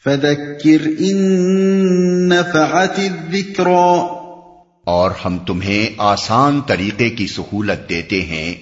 فَذَكِّرْ 0.05 0.87
إِن 0.87 1.17
نَفَعَتِ 2.29 3.09
الذِّكْرَى۔ 3.09 3.99
اور 4.85 5.11
ہم 5.25 5.39
تمہیں 5.39 5.95
آسان 5.99 6.61
طریقے 6.67 7.11
کی 7.11 7.27
سہولت 7.27 7.91
دیتے 7.91 8.23
ہیں۔ 8.23 8.55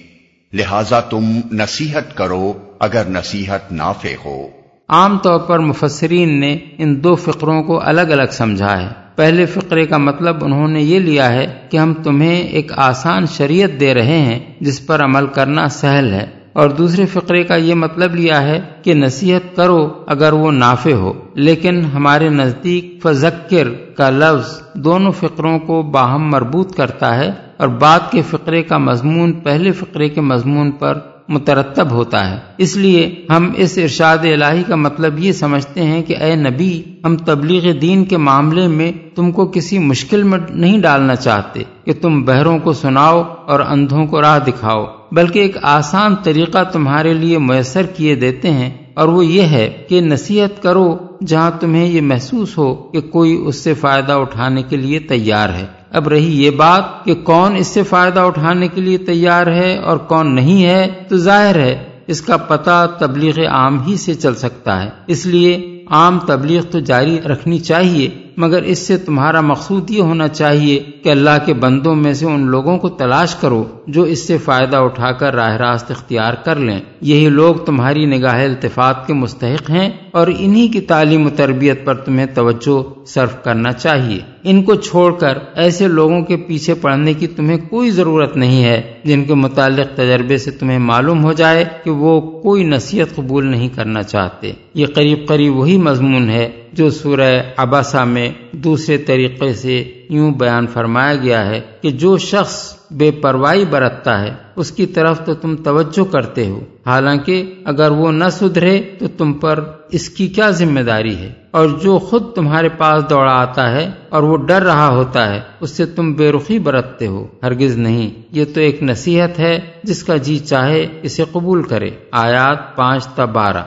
لہذا 0.53 0.99
تم 0.99 1.39
نصیحت 1.51 2.17
کرو 2.17 2.53
اگر 2.79 3.03
نصیحت 3.09 3.71
نافع 3.71 4.15
ہو۔ 4.25 4.47
عام 4.89 5.17
طور 5.17 5.39
پر 5.39 5.59
مفسرین 5.59 6.39
نے 6.39 6.57
ان 6.77 7.03
دو 7.03 7.15
فقروں 7.15 7.63
کو 7.63 7.81
الگ 7.81 8.01
الگ 8.01 8.31
سمجھا 8.31 8.81
ہے۔ 8.81 9.00
پہلے 9.15 9.45
فقرے 9.45 9.85
کا 9.85 9.97
مطلب 9.97 10.43
انہوں 10.43 10.67
نے 10.67 10.81
یہ 10.81 10.99
لیا 10.99 11.33
ہے 11.33 11.59
کہ 11.69 11.77
ہم 11.77 11.93
تمہیں 11.93 12.35
ایک 12.35 12.71
آسان 12.75 13.25
شریعت 13.25 13.79
دے 13.79 13.93
رہے 13.93 14.17
ہیں 14.17 14.39
جس 14.59 14.87
پر 14.87 15.03
عمل 15.03 15.27
کرنا 15.27 15.67
سہل 15.67 16.13
ہے۔ 16.13 16.41
اور 16.53 16.69
دوسرے 16.69 17.05
فقرے 17.05 17.43
کا 17.43 17.55
یہ 17.55 17.75
مطلب 17.75 18.15
لیا 18.15 18.41
ہے 18.41 18.59
کہ 18.81 18.93
نصیحت 18.93 19.55
کرو 19.55 20.03
اگر 20.07 20.33
وہ 20.33 20.51
نافع 20.51 20.91
ہو۔ 20.91 21.13
لیکن 21.35 21.85
ہمارے 21.93 22.29
نزدیک 22.29 22.99
فذکر 23.03 23.67
کا 23.97 24.09
لفظ 24.09 24.61
دونوں 24.73 25.11
فقروں 25.11 25.59
کو 25.59 25.81
باہم 25.81 26.29
مربوط 26.29 26.75
کرتا 26.75 27.17
ہے 27.17 27.29
اور 27.57 27.67
بعد 27.67 27.99
کے 28.11 28.21
فقرے 28.29 28.63
کا 28.63 28.77
مضمون 28.77 29.33
پہلے 29.33 29.71
فقرے 29.71 30.09
کے 30.09 30.21
مضمون 30.21 30.71
پر 30.71 30.99
مترتب 31.27 31.91
ہوتا 31.91 32.31
ہے۔ 32.31 32.39
اس 32.57 32.77
لیے 32.77 33.25
ہم 33.29 33.51
اس 33.55 33.77
ارشاد 33.77 34.17
الہی 34.17 34.63
کا 34.67 34.75
مطلب 34.75 35.19
یہ 35.19 35.31
سمجھتے 35.31 35.83
ہیں 35.83 36.03
کہ 36.03 36.17
اے 36.17 36.35
نبی، 36.35 36.83
ہم 37.05 37.17
تبلیغ 37.17 37.71
دین 37.71 38.05
کے 38.05 38.17
معاملے 38.17 38.67
میں 38.67 38.91
تم 39.15 39.31
کو 39.31 39.45
کسی 39.45 39.79
مشکل 39.79 40.23
میں 40.23 40.39
نہیں 40.49 40.81
ڈالنا 40.81 41.15
چاہتے 41.15 41.63
کہ 41.85 41.93
تم 42.01 42.23
بہروں 42.23 42.59
کو 42.59 42.73
سناؤ 42.73 43.23
اور 43.47 43.59
اندھوں 43.59 44.05
کو 44.05 44.21
راہ 44.21 44.39
دکھاؤ، 44.39 44.85
بلکہ 45.11 45.39
ایک 45.39 45.57
آسان 45.61 46.15
طریقہ 46.23 46.63
تمہارے 46.63 47.13
لیے 47.13 47.37
میسر 47.37 47.85
کیے 47.85 48.15
دیتے 48.15 48.51
ہیں۔ 48.51 48.69
اور 48.93 49.07
وہ 49.07 49.25
یہ 49.25 49.41
ہے 49.41 49.83
کہ 49.89 50.01
نصیحت 50.01 50.63
کرو 50.63 50.97
جہاں 51.27 51.51
تمہیں 51.59 51.85
یہ 51.85 52.01
محسوس 52.01 52.57
ہو 52.57 52.75
کہ 52.75 53.01
کوئی 53.01 53.35
اس 53.45 53.55
سے 53.55 53.73
فائدہ 53.73 54.13
اٹھانے 54.13 54.63
کے 54.63 54.75
لیے 54.75 54.99
تیار 54.99 55.49
ہے۔ 55.49 55.80
اب 55.93 56.07
رہی 56.07 56.45
یہ 56.45 56.49
بات 56.49 57.05
کہ 57.05 57.15
کون 57.15 57.55
اس 57.55 57.67
سے 57.67 57.83
فائدہ 57.83 58.19
اٹھانے 58.19 58.67
کے 58.67 58.81
لیے 58.81 58.97
تیار 58.97 59.47
ہے 59.47 59.77
اور 59.77 59.97
کون 59.97 60.35
نہیں 60.35 60.65
ہے 60.65 60.87
تو 61.09 61.17
ظاہر 61.17 61.59
ہے 61.59 61.83
اس 62.07 62.21
کا 62.21 62.37
پتہ 62.37 62.95
تبلیغ 62.99 63.47
عام 63.47 63.87
ہی 63.87 63.97
سے 63.97 64.13
چل 64.13 64.35
سکتا 64.35 64.83
ہے۔ 64.83 64.89
اس 65.07 65.25
لیے 65.25 65.83
عام 65.87 66.19
تبلیغ 66.19 66.61
تو 66.61 66.79
جاری 66.79 67.21
رکھنی 67.21 67.59
چاہیے، 67.59 68.09
مگر 68.37 68.61
اس 68.61 68.79
سے 68.79 68.97
تمہارا 68.97 69.41
مقصود 69.41 69.91
یہ 69.91 70.01
ہونا 70.01 70.27
چاہیے 70.27 70.79
کہ 71.03 71.09
اللہ 71.09 71.45
کے 71.45 71.53
بندوں 71.53 71.95
میں 71.95 72.13
سے 72.13 72.25
ان 72.25 72.47
لوگوں 72.47 72.77
کو 72.77 72.89
تلاش 72.89 73.35
کرو 73.35 73.63
جو 73.87 74.03
اس 74.03 74.27
سے 74.27 74.37
فائدہ 74.37 74.77
اٹھا 74.77 75.11
کر 75.11 75.35
راہ 75.35 75.55
راست 75.57 75.91
اختیار 75.91 76.33
کر 76.33 76.55
لیں۔ 76.55 76.79
یہی 77.01 77.29
لوگ 77.29 77.55
تمہاری 77.55 78.05
نگاہ 78.05 78.43
التفاط 78.43 79.07
کے 79.07 79.13
مستحق 79.13 79.69
ہیں 79.69 79.89
اور 80.11 80.27
انہی 80.39 80.67
کی 80.67 80.81
تعلیم 80.81 81.25
و 81.25 81.29
تربیت 81.29 81.85
پر 81.85 81.95
تمہیں 81.95 82.27
توجہ 82.33 83.05
صرف 83.05 83.43
کرنا 83.43 83.71
چاہیے۔ 83.71 84.19
ان 84.43 84.63
کو 84.63 84.75
چھوڑ 84.75 85.13
کر 85.13 85.37
ایسے 85.55 85.87
لوگوں 85.87 86.21
کے 86.21 86.37
پیچھے 86.37 86.73
پڑھنے 86.73 87.13
کی 87.13 87.27
تمہیں 87.27 87.57
کوئی 87.69 87.89
ضرورت 87.89 88.37
نہیں 88.37 88.63
ہے، 88.63 88.81
جن 89.03 89.25
کے 89.25 89.33
متعلق 89.33 89.95
تجربے 89.95 90.37
سے 90.37 90.51
تمہیں 90.51 90.79
معلوم 90.79 91.23
ہو 91.23 91.33
جائے 91.33 91.65
کہ 91.83 91.91
وہ 91.91 92.21
کوئی 92.41 92.63
نصیحت 92.63 93.15
قبول 93.15 93.45
نہیں 93.45 93.69
کرنا 93.75 94.03
چاہتے۔ 94.03 94.51
یہ 94.73 94.85
قریب 94.85 95.27
قریب 95.27 95.57
وہی 95.57 95.77
مضمون 95.77 96.29
ہے 96.29 96.49
جو 96.73 96.89
سورہ 96.89 97.41
عباسہ 97.57 97.97
میں 97.97 98.29
دوسرے 98.51 98.97
طریقے 98.97 99.53
سے 99.53 99.83
یوں 100.11 100.31
بیان 100.31 100.67
فرمایا 100.67 101.15
گیا 101.15 101.45
ہے 101.45 101.61
کہ 101.81 101.91
جو 101.91 102.17
شخص 102.17 102.73
بے 102.91 103.11
پرواہی 103.11 103.65
برتتا 103.65 104.21
ہے، 104.21 104.29
اس 104.55 104.71
کی 104.71 104.85
طرف 104.85 105.25
تو 105.25 105.33
تم 105.33 105.55
توجہ 105.55 106.11
کرتے 106.11 106.47
ہو۔ 106.47 106.59
حالانکہ 106.85 107.53
اگر 107.65 107.91
وہ 107.91 108.11
نہ 108.11 108.23
سدھرے 108.31 108.81
تو 108.99 109.07
تم 109.07 109.33
پر 109.33 109.63
اس 109.91 110.09
کی 110.09 110.27
کیا 110.27 110.49
ذمہ 110.49 110.79
داری 110.79 111.17
ہے؟ 111.17 111.33
اور 111.51 111.69
جو 111.69 111.99
خود 111.99 112.33
تمہارے 112.35 112.69
پاس 112.69 113.03
دوڑا 113.09 113.31
آتا 113.31 113.71
ہے 113.71 113.89
اور 114.09 114.23
وہ 114.23 114.37
ڈر 114.37 114.61
رہا 114.61 114.87
ہوتا 114.87 115.35
ہے، 115.35 115.39
اس 115.59 115.71
سے 115.71 115.85
تم 115.85 116.13
بے 116.13 116.31
رخی 116.31 116.59
برتتے 116.59 117.07
ہو۔ 117.07 117.27
ہرگز 117.43 117.77
نہیں، 117.77 118.09
یہ 118.31 118.45
تو 118.53 118.59
ایک 118.59 118.83
نصیحت 118.83 119.39
ہے، 119.39 119.59
جس 119.83 120.03
کا 120.03 120.17
جی 120.17 120.39
چاہے 120.39 120.87
اسے 121.03 121.23
قبول 121.31 121.63
کرے۔ 121.63 121.89
آیات 122.11 122.75
پانچ 122.75 123.07
تا 123.07 123.25
بارہ۔ 123.25 123.63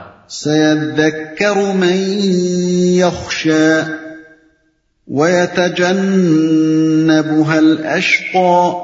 ويتجنبها 5.07 7.59
الأشقى 7.59 8.75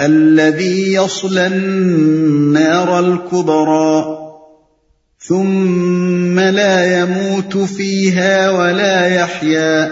الذي 0.00 0.92
يصلى 0.92 1.46
النار 1.46 2.98
الكبرى 2.98 4.18
ثم 5.28 6.40
لا 6.40 6.98
يموت 6.98 7.56
فيها 7.56 8.50
ولا 8.50 9.06
يحيا 9.06 9.88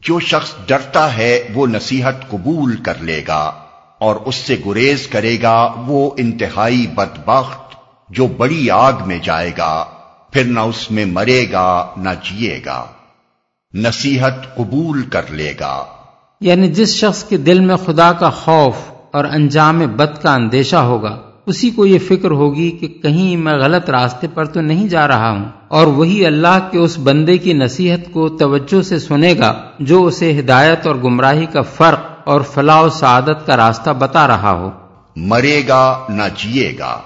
جو 0.00 0.20
شخص 0.20 0.54
ڈرتا 0.66 1.16
ہے، 1.16 1.48
وہ 1.54 1.66
نصیحت 1.66 2.30
قبول 2.30 2.76
کر 2.76 2.94
لے 3.00 3.22
گا 3.28 3.52
اور 3.98 4.16
اس 4.16 4.34
سے 4.34 4.56
گریز 4.66 5.06
کرے 5.06 5.36
گا، 5.42 5.84
وہ 5.86 6.10
انتہائی 6.16 6.86
بدبخت 6.86 7.74
جو 8.10 8.26
بڑی 8.26 8.70
آگ 8.70 8.92
میں 9.06 9.18
جائے 9.22 9.50
گا، 9.58 9.84
پھر 10.32 10.44
نہ 10.44 10.60
اس 10.60 10.90
میں 10.90 11.04
مرے 11.04 11.46
گا، 11.52 11.86
نہ 11.96 12.08
جیے 12.24 12.60
گا۔ 12.66 12.86
نصیحت 13.76 14.56
قبول 14.56 15.02
کر 15.02 15.22
لے 15.30 15.52
گا۔ 15.60 15.84
یعنی 16.40 16.68
جس 16.68 16.94
شخص 16.94 17.24
کے 17.24 17.36
دل 17.36 17.60
میں 17.60 17.76
خدا 17.76 18.12
کا 18.12 18.30
خوف 18.30 18.74
اور 19.12 19.24
انجام 19.24 19.78
بد 19.78 20.22
کا 20.22 20.34
اندیشہ 20.34 20.76
ہوگا 20.76 21.18
اسی 21.46 21.70
کو 21.70 21.86
یہ 21.86 21.98
فکر 21.98 22.30
ہوگی 22.30 22.70
کہ 22.70 22.88
کہیں 22.88 23.36
میں 23.36 23.54
غلط 23.54 23.90
راستے 23.90 24.26
پر 24.34 24.44
تو 24.44 24.60
نہیں 24.60 24.88
جا 24.88 25.08
رہا 25.08 25.30
ہوں۔ 25.30 25.44
اور 25.68 25.86
وہی 25.86 26.26
اللہ 26.26 26.68
کے 26.70 26.78
اس 26.78 26.98
بندے 26.98 27.38
کی 27.38 27.52
نصیحت 27.52 28.12
کو 28.12 28.28
توجہ 28.28 28.82
سے 28.82 28.98
سنے 28.98 29.34
گا 29.38 29.62
جو 29.80 30.04
اسے 30.04 30.40
ہدایت 30.40 30.86
اور 30.86 30.96
گمراہی 30.96 31.46
کا 31.46 31.62
فرق 31.62 32.00
اور 32.24 32.40
فلاح 32.40 32.80
و 32.80 32.88
سعادت 32.88 33.46
کا 33.46 33.56
راستہ 33.56 33.90
بتا 33.90 34.26
رہا 34.26 34.52
ہو۔ 34.52 34.70
مرے 35.16 35.62
گا 35.68 35.98
نہ 36.08 36.22
جیے 36.36 36.76
گا۔ 36.78 37.00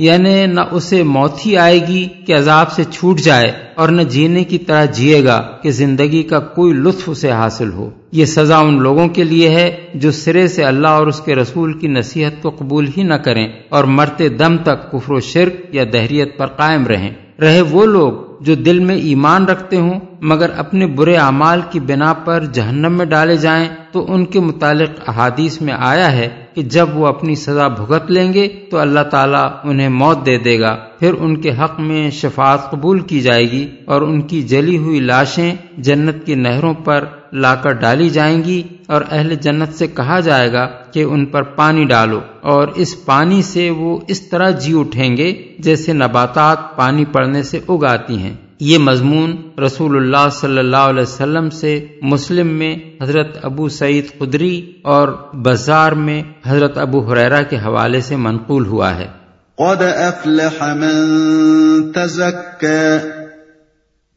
یعنی 0.00 0.46
نہ 0.46 0.60
اسے 0.70 1.02
موت 1.02 1.46
ہی 1.46 1.56
آئے 1.56 1.86
گی 1.88 2.06
کہ 2.26 2.36
عذاب 2.36 2.72
سے 2.72 2.84
چھوٹ 2.84 3.20
جائے 3.20 3.52
اور 3.74 3.88
نہ 3.88 4.02
جینے 4.02 4.44
کی 4.44 4.58
طرح 4.58 4.84
جیے 4.84 5.24
گا 5.24 5.48
کہ 5.62 5.70
زندگی 5.70 6.22
کا 6.22 6.38
کوئی 6.38 6.72
لطف 6.72 7.02
اسے 7.06 7.30
حاصل 7.30 7.72
ہو۔ 7.72 7.90
یہ 8.12 8.24
سزا 8.24 8.58
ان 8.58 8.82
لوگوں 8.82 9.08
کے 9.08 9.24
لیے 9.24 9.48
ہے 9.48 9.86
جو 9.94 10.10
سرے 10.10 10.48
سے 10.48 10.64
اللہ 10.64 10.88
اور 10.88 11.06
اس 11.06 11.20
کے 11.20 11.34
رسول 11.34 11.78
کی 11.78 11.88
نصیحت 11.88 12.42
کو 12.42 12.50
قبول 12.50 12.88
ہی 12.96 13.02
نہ 13.02 13.14
کریں 13.14 13.48
اور 13.68 13.84
مرتے 13.84 14.28
دم 14.28 14.56
تک 14.56 14.92
کفر 14.92 15.12
و 15.12 15.20
شرک 15.20 15.74
یا 15.74 15.84
دہریت 15.92 16.38
پر 16.38 16.46
قائم 16.46 16.86
رہیں۔ 16.86 17.10
رہے 17.40 17.60
وہ 17.60 17.86
لوگ 17.86 18.12
جو 18.40 18.54
دل 18.54 18.78
میں 18.78 18.96
ایمان 18.96 19.44
رکھتے 19.44 19.76
ہوں، 19.76 20.00
مگر 20.20 20.50
اپنے 20.56 20.86
برے 20.86 21.16
اعمال 21.16 21.60
کی 21.70 21.80
بنا 21.80 22.12
پر 22.12 22.44
جہنم 22.52 22.92
میں 22.92 23.06
ڈالے 23.06 23.36
جائیں، 23.36 23.68
تو 23.92 24.12
ان 24.12 24.24
کے 24.24 24.40
متعلق 24.40 25.08
احادیث 25.08 25.60
میں 25.60 25.74
آیا 25.78 26.12
ہے 26.12 26.28
کہ 26.54 26.62
جب 26.62 26.88
وہ 26.94 27.06
اپنی 27.06 27.34
سزا 27.34 27.68
بھگت 27.68 28.10
لیں 28.10 28.32
گے 28.32 28.48
تو 28.70 28.78
اللہ 28.78 29.00
تعالیٰ 29.00 29.48
انہیں 29.64 29.88
موت 29.88 30.26
دے 30.26 30.38
دے 30.38 30.60
گا۔ 30.60 30.76
پھر 30.98 31.14
ان 31.20 31.36
کے 31.36 31.50
حق 31.50 31.80
میں 31.80 32.10
شفاعت 32.10 32.70
قبول 32.70 33.00
کی 33.00 33.20
جائے 33.20 33.50
گی 33.50 33.68
اور 33.84 34.02
ان 34.02 34.22
کی 34.22 34.42
جلی 34.42 34.78
ہوئی 34.78 35.00
لاشیں 35.00 35.54
جنت 35.78 36.26
کی 36.26 36.34
نہروں 36.34 36.74
پر 36.74 37.04
لا 37.32 37.54
کر 37.54 37.72
ڈالی 37.72 38.08
جائیں 38.08 38.44
گی 38.44 38.62
اور 38.86 39.02
اہل 39.10 39.34
جنت 39.34 39.74
سے 39.74 39.86
کہا 39.86 40.20
جائے 40.20 40.52
گا 40.52 40.66
کہ 40.66 41.02
ان 41.02 41.26
پر 41.26 41.42
پانی 41.42 41.84
ڈالو 41.84 42.20
اور 42.40 42.68
اس 42.68 43.04
پانی 43.04 43.42
سے 43.42 43.70
وہ 43.70 43.98
اس 44.08 44.20
طرح 44.20 44.50
جی 44.50 44.78
اٹھیں 44.78 45.16
گے 45.16 45.32
جیسے 45.58 45.92
نباتات 45.92 46.76
پانی 46.76 47.04
پڑنے 47.04 47.42
سے 47.42 47.60
اگاتی 47.68 48.18
ہیں۔ 48.18 48.34
یہ 48.60 48.78
مضمون 48.78 49.50
رسول 49.66 49.96
اللہ 49.96 50.30
صلی 50.32 50.58
اللہ 50.58 50.76
علیہ 50.76 51.02
وسلم 51.02 51.50
سے 51.50 51.86
مسلم 52.02 52.46
میں 52.46 52.76
حضرت 53.02 53.38
ابو 53.42 53.68
سعید 53.68 54.18
قدری 54.18 54.72
اور 54.82 55.08
بازار 55.34 55.92
میں 55.92 56.22
حضرت 56.46 56.78
ابو 56.78 57.12
حریرا 57.12 57.42
کے 57.42 57.56
حوالے 57.56 58.00
سے 58.00 58.16
منقول 58.16 58.66
ہوا 58.66 58.96
ہے۔ 58.96 59.06
قد 59.54 59.82
افلح 59.82 60.74
من 60.74 61.92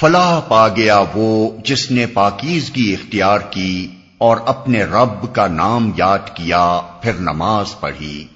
فلاح 0.00 0.40
پا 0.40 0.68
گیا 0.68 1.02
وہ 1.14 1.50
جس 1.64 1.90
نے 1.90 2.06
پاکیزگی 2.06 2.92
اختیار 2.92 3.38
کی 3.50 3.88
اور 4.18 4.36
اپنے 4.46 4.84
رب 4.84 5.34
کا 5.34 5.46
نام 5.46 5.90
یاد 5.96 6.18
کیا 6.34 6.80
پھر 7.02 7.12
نماز 7.20 7.80
پڑھی۔ 7.80 8.26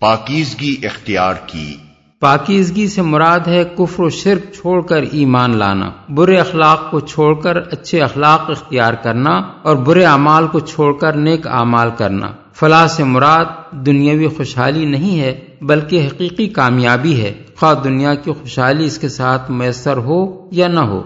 پاکیزگی 0.00 0.76
اختیار 0.82 1.34
کی۔ 1.46 1.76
پاکیزگی 2.20 2.88
سے 2.88 3.02
مراد 3.02 3.40
ہے 3.46 3.64
کفر 3.78 4.02
و 4.02 4.08
شرک 4.10 4.52
چھوڑ 4.52 4.82
کر 4.82 5.02
ایمان 5.12 5.56
لانا 5.56 5.90
برے 6.08 6.40
اخلاق 6.40 6.90
کو 6.90 7.00
چھوڑ 7.00 7.34
کر 7.34 7.56
اچھے 7.56 8.00
اخلاق 8.00 8.50
اختیار 8.50 8.94
کرنا 8.94 9.30
اور 9.62 9.76
برے 9.76 10.04
اعمال 10.04 10.46
کو 10.46 10.60
چھوڑ 10.60 10.92
کر 10.92 11.12
نیک 11.12 11.46
اعمال 11.46 11.90
کرنا۔ 11.98 12.30
فلاح 12.52 12.86
سے 12.86 13.04
مراد 13.04 13.44
دنیاوی 13.72 14.28
خوشحالی 14.28 14.84
نہیں 14.84 15.20
ہے 15.20 15.40
بلکہ 15.60 16.06
حقیقی 16.06 16.48
کامیابی 16.48 17.22
ہے۔ 17.22 17.32
خواہ 17.58 17.74
دنیا 17.74 18.14
کی 18.14 18.32
خوشحالی 18.32 18.84
اس 18.84 18.98
کے 18.98 19.08
ساتھ 19.08 19.50
میسر 19.50 19.96
ہو 19.96 20.48
یا 20.50 20.68
نہ 20.68 20.80
ہو۔ 20.80 21.02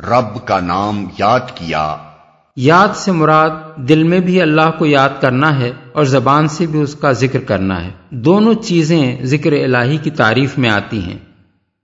رب 0.00 0.46
کا 0.46 0.60
نام 0.60 1.04
یاد 1.18 1.40
کیا۔ 1.54 1.96
یاد 2.60 2.88
سے 2.94 3.12
مراد 3.12 3.50
دل 3.76 4.02
میں 4.02 4.20
بھی 4.20 4.42
اللہ 4.42 4.70
کو 4.78 4.86
یاد 4.86 5.08
کرنا 5.20 5.58
ہے 5.58 5.72
اور 5.92 6.04
زبان 6.04 6.48
سے 6.48 6.66
بھی 6.66 6.80
اس 6.80 6.94
کا 6.94 7.12
ذکر 7.12 7.38
کرنا 7.38 7.84
ہے۔ 7.84 7.90
دونوں 8.10 8.54
چیزیں 8.54 9.16
ذکر 9.22 9.52
الہی 9.52 9.96
کی 9.96 10.10
تعریف 10.10 10.58
میں 10.58 10.70
آتی 10.70 11.02
ہیں۔ 11.02 11.18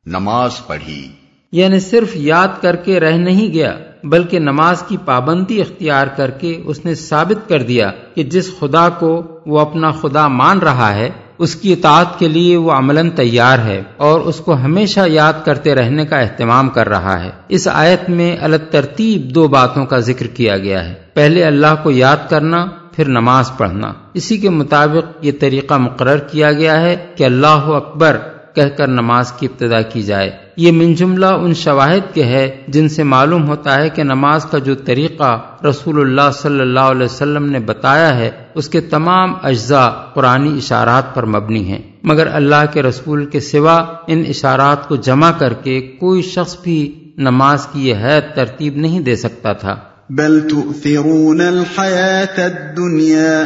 نماز 0.06 0.66
پڑھی۔ 0.66 1.08
یعنی 1.52 1.80
صرف 1.80 2.16
یاد 2.16 2.48
کر 2.60 2.76
کے 2.76 3.00
رہ 3.00 3.16
نہیں 3.16 3.52
گیا 3.52 3.74
بلکہ 4.04 4.38
نماز 4.38 4.82
کی 4.82 4.96
پابندی 5.04 5.60
اختیار 5.60 6.06
کر 6.06 6.30
کے 6.30 6.62
اس 6.64 6.84
نے 6.84 6.94
ثابت 6.94 7.48
کر 7.48 7.62
دیا 7.62 7.90
کہ 8.14 8.22
جس 8.22 8.58
خدا 8.58 8.88
کو 8.88 9.40
وہ 9.46 9.60
اپنا 9.60 9.90
خدا 9.90 10.28
مان 10.28 10.58
رہا 10.58 10.94
ہے 10.94 11.10
اس 11.38 11.56
کی 11.56 11.72
اطاعت 11.72 12.18
کے 12.18 12.28
لیے 12.28 12.56
وہ 12.56 12.72
عملاً 12.72 13.10
تیار 13.10 13.58
ہے 13.58 13.82
اور 13.96 14.20
اس 14.20 14.38
کو 14.38 14.54
ہمیشہ 14.54 15.00
یاد 15.06 15.32
کرتے 15.44 15.74
رہنے 15.74 16.06
کا 16.06 16.16
اہتمام 16.16 16.68
کر 16.68 16.88
رہا 16.88 17.24
ہے۔ 17.24 17.30
اس 17.48 17.68
آیت 17.72 18.10
میں 18.10 18.36
الگ 18.40 18.56
ترتیب 18.70 19.34
دو 19.34 19.48
باتوں 19.48 19.86
کا 19.86 19.98
ذکر 19.98 20.26
کیا 20.26 20.58
گیا 20.58 20.88
ہے۔ 20.88 20.94
پہلے 21.14 21.44
اللہ 21.44 21.74
کو 21.82 21.90
یاد 21.90 22.16
کرنا، 22.28 22.66
پھر 22.92 23.08
نماز 23.08 23.50
پڑھنا۔ 23.56 23.92
اسی 24.14 24.38
کے 24.38 24.50
مطابق 24.50 25.24
یہ 25.24 25.32
طریقہ 25.40 25.74
مقرر 25.74 26.18
کیا 26.18 26.52
گیا 26.52 26.80
ہے 26.80 26.96
کہ 27.16 27.24
اللہ 27.24 27.46
اکبر 27.48 28.16
کہہ 28.54 28.76
کر 28.76 28.86
نماز 28.86 29.32
کی 29.32 29.46
ابتدا 29.46 29.82
کی 29.82 30.02
جائے۔ 30.02 30.43
یہ 30.56 30.72
من 30.72 30.94
جملہ 30.94 31.26
ان 31.26 31.54
شواہد 31.54 32.14
کے 32.14 32.24
ہے 32.24 32.62
جن 32.68 32.88
سے 32.88 33.02
معلوم 33.02 33.48
ہوتا 33.48 33.74
ہے 33.74 33.88
کہ 33.88 34.02
نماز 34.02 34.44
کا 34.44 34.58
جو 34.58 34.74
طریقہ 34.74 35.40
رسول 35.64 36.00
اللہ 36.00 36.30
صلی 36.32 36.60
اللہ 36.60 36.80
علیہ 36.80 37.04
وسلم 37.04 37.46
نے 37.46 37.58
بتایا 37.58 38.16
ہے، 38.16 38.30
اس 38.54 38.68
کے 38.68 38.80
تمام 38.80 39.34
اجزاء 39.42 39.88
قرآنی 40.14 40.58
اشارات 40.58 41.14
پر 41.14 41.26
مبنی 41.26 41.64
ہیں۔ 41.64 41.78
مگر 42.02 42.26
اللہ 42.26 42.64
کے 42.72 42.82
رسول 42.82 43.26
کے 43.26 43.40
سوا 43.40 43.84
ان 44.06 44.24
اشارات 44.28 44.88
کو 44.88 44.96
جمع 44.96 45.30
کر 45.30 45.52
کے 45.52 45.80
کوئی 45.80 46.22
شخص 46.22 46.56
بھی 46.62 47.12
نماز 47.18 47.66
کی 47.66 47.88
یہ 47.88 47.94
حید 47.94 48.34
ترتیب 48.34 48.76
نہیں 48.76 49.00
دے 49.00 49.16
سکتا 49.16 49.52
تھا۔ 49.52 49.76
بل 50.10 50.48
تؤثرون 50.48 51.40
الحياة 51.40 52.44
الدنيا 52.44 53.44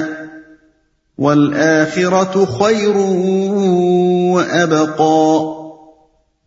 والآخرة 1.18 2.44
خير 2.44 2.96
وأبقى 4.34 5.57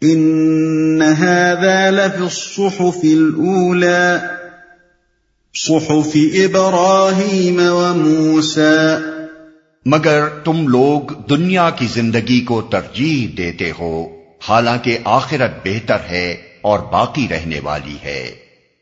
إن 0.04 1.02
هذا 1.02 1.90
لفي 1.90 2.24
الصحف 2.24 2.98
الأولى، 3.04 4.18
صحف 5.54 6.18
إبراهيم 6.36 7.60
وموسى۔ 7.60 8.96
مگر 9.86 10.28
تم 10.44 10.68
لوگ 10.68 11.14
دنیا 11.30 11.70
کی 11.70 11.88
زندگی 11.94 12.42
کو 12.42 12.62
ترجیح 12.62 13.36
دیتے 13.38 13.72
ہو، 13.80 14.08
حالانکہ 14.50 14.98
آخرت 15.04 15.52
بہتر 15.66 15.98
ہے 16.10 16.36
اور 16.62 16.80
باقی 16.80 17.28
رہنے 17.32 17.60
والی 17.60 17.98
ہے۔ 18.04 18.32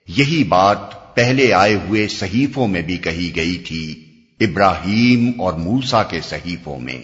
یہی 0.08 0.44
بات 0.44 1.16
پہلے 1.16 1.54
آئے 1.54 1.76
ہوئے 1.76 2.08
صحیفوں 2.08 2.68
میں 2.68 2.82
بھی 2.82 2.98
کہی 2.98 3.32
گئی 3.36 3.56
تھی، 3.56 4.06
ابراہیم 4.40 5.42
اور 5.42 5.54
موسا 5.54 6.04
کے 6.04 6.20
صحیفوں 6.30 6.80
میں۔ 6.80 7.02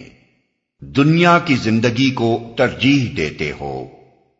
دنیا 0.80 1.38
کی 1.44 1.54
زندگی 1.62 2.10
کو 2.10 2.54
ترجیح 2.56 3.14
دیتے 3.16 3.52
ہو۔ 3.60 3.86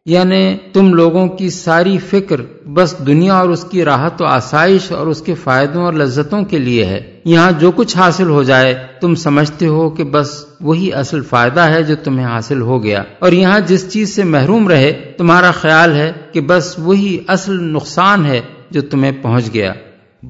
یعنی 0.07 0.57
تم 0.73 0.95
لوگوں 0.95 1.29
کی 1.29 1.51
ساری 1.51 1.99
فکر 1.99 2.69
بس 2.69 2.95
دنیا 3.07 3.35
اور 3.35 3.49
اس 3.49 3.65
کی 3.65 3.85
راحت 3.85 4.23
و 4.23 4.25
آسائش 4.25 4.93
اور 4.93 5.07
اس 5.07 5.21
کے 5.21 5.35
فائدوں 5.35 5.85
اور 5.85 5.93
لذتوں 5.93 6.43
کے 6.43 6.59
لیے 6.59 6.85
ہے۔ 6.85 7.21
یہاں 7.25 7.53
جو 7.53 7.71
کچھ 7.71 7.97
حاصل 7.97 8.29
ہو 8.29 8.43
جائے، 8.43 8.87
تم 9.01 9.15
سمجھتے 9.15 9.67
ہو 9.67 9.91
کہ 9.91 10.05
بس 10.05 10.45
وہی 10.61 10.93
اصل 10.93 11.23
فائدہ 11.23 11.61
ہے 11.61 11.83
جو 11.83 11.97
تمہیں 11.97 12.27
حاصل 12.27 12.61
ہو 12.61 12.83
گیا۔ 12.83 13.03
اور 13.19 13.33
یہاں 13.33 13.61
جس 13.61 13.93
چیز 13.93 14.17
سے 14.17 14.25
محروم 14.25 14.69
رہے، 14.69 15.13
تمہارا 15.17 15.51
خیال 15.51 15.95
ہے 15.95 16.13
کہ 16.33 16.41
بس 16.41 16.75
وہی 16.79 17.19
اصل 17.27 17.63
نقصان 17.63 18.27
ہے 18.27 18.41
جو 18.71 18.83
تمہیں 18.83 19.13
پہنچ 19.23 19.55
گیا۔ 19.55 19.73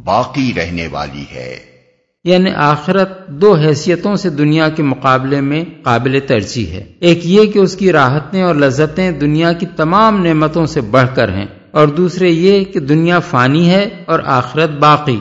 باقی 0.04 0.52
رہنے 0.56 0.88
والی 0.90 1.24
ہے۔ 1.34 1.75
یعنی 2.26 2.50
آخرت 2.50 3.28
دو 3.28 3.54
حیثیتوں 3.54 4.16
سے 4.16 4.30
دنیا 4.30 4.68
کے 4.68 4.82
مقابلے 4.82 5.40
میں 5.40 5.64
قابل 5.82 6.18
ترجیح 6.26 6.66
ہے۔ 6.66 6.84
ایک 7.00 7.20
یہ 7.24 7.46
کہ 7.46 7.58
اس 7.58 7.76
کی 7.76 7.92
راحتیں 7.92 8.42
اور 8.42 8.54
لذتیں 8.54 9.10
دنیا 9.10 9.52
کی 9.52 9.66
تمام 9.76 10.24
نعمتوں 10.24 10.66
سے 10.66 10.80
بڑھ 10.80 11.08
کر 11.14 11.28
ہیں 11.28 11.46
اور 11.70 11.88
دوسرے 11.88 12.28
یہ 12.28 12.64
کہ 12.64 12.80
دنیا 12.80 13.18
فانی 13.18 13.70
ہے 13.70 13.88
اور 14.06 14.20
آخرت 14.24 14.70
باقی۔ 14.70 15.20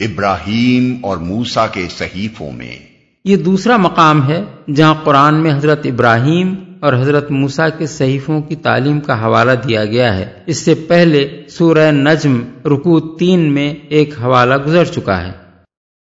ابراہیم 0.00 0.96
اور 1.00 1.16
موسا 1.16 1.66
کے 1.66 1.86
صحیفوں 1.98 2.52
میں۔ 2.52 2.78
یہ 3.24 3.36
دوسرا 3.36 3.76
مقام 3.76 4.28
ہے 4.28 4.44
جہاں 4.74 4.94
قرآن 5.04 5.34
میں 5.34 5.54
حضرت 5.54 5.86
ابراہیم 5.86 6.54
اور 6.80 6.94
حضرت 6.94 7.30
موسا 7.30 7.68
کے 7.68 7.86
صحیفوں 7.86 8.40
کی 8.40 8.56
تعلیم 8.56 9.00
کا 9.00 9.24
حوالہ 9.24 9.52
دیا 9.68 9.84
گیا 9.84 10.16
ہے۔ 10.16 10.26
اس 10.46 10.56
سے 10.56 10.74
پہلے 10.74 11.42
سورہ 11.48 11.90
نجم 11.90 12.40
رکو 12.64 13.00
تین 13.00 13.40
میں 13.40 13.74
ایک 13.88 14.10
حوالہ 14.22 14.54
گزر 14.66 14.84
چکا 14.84 15.26
ہے۔ 15.26 15.47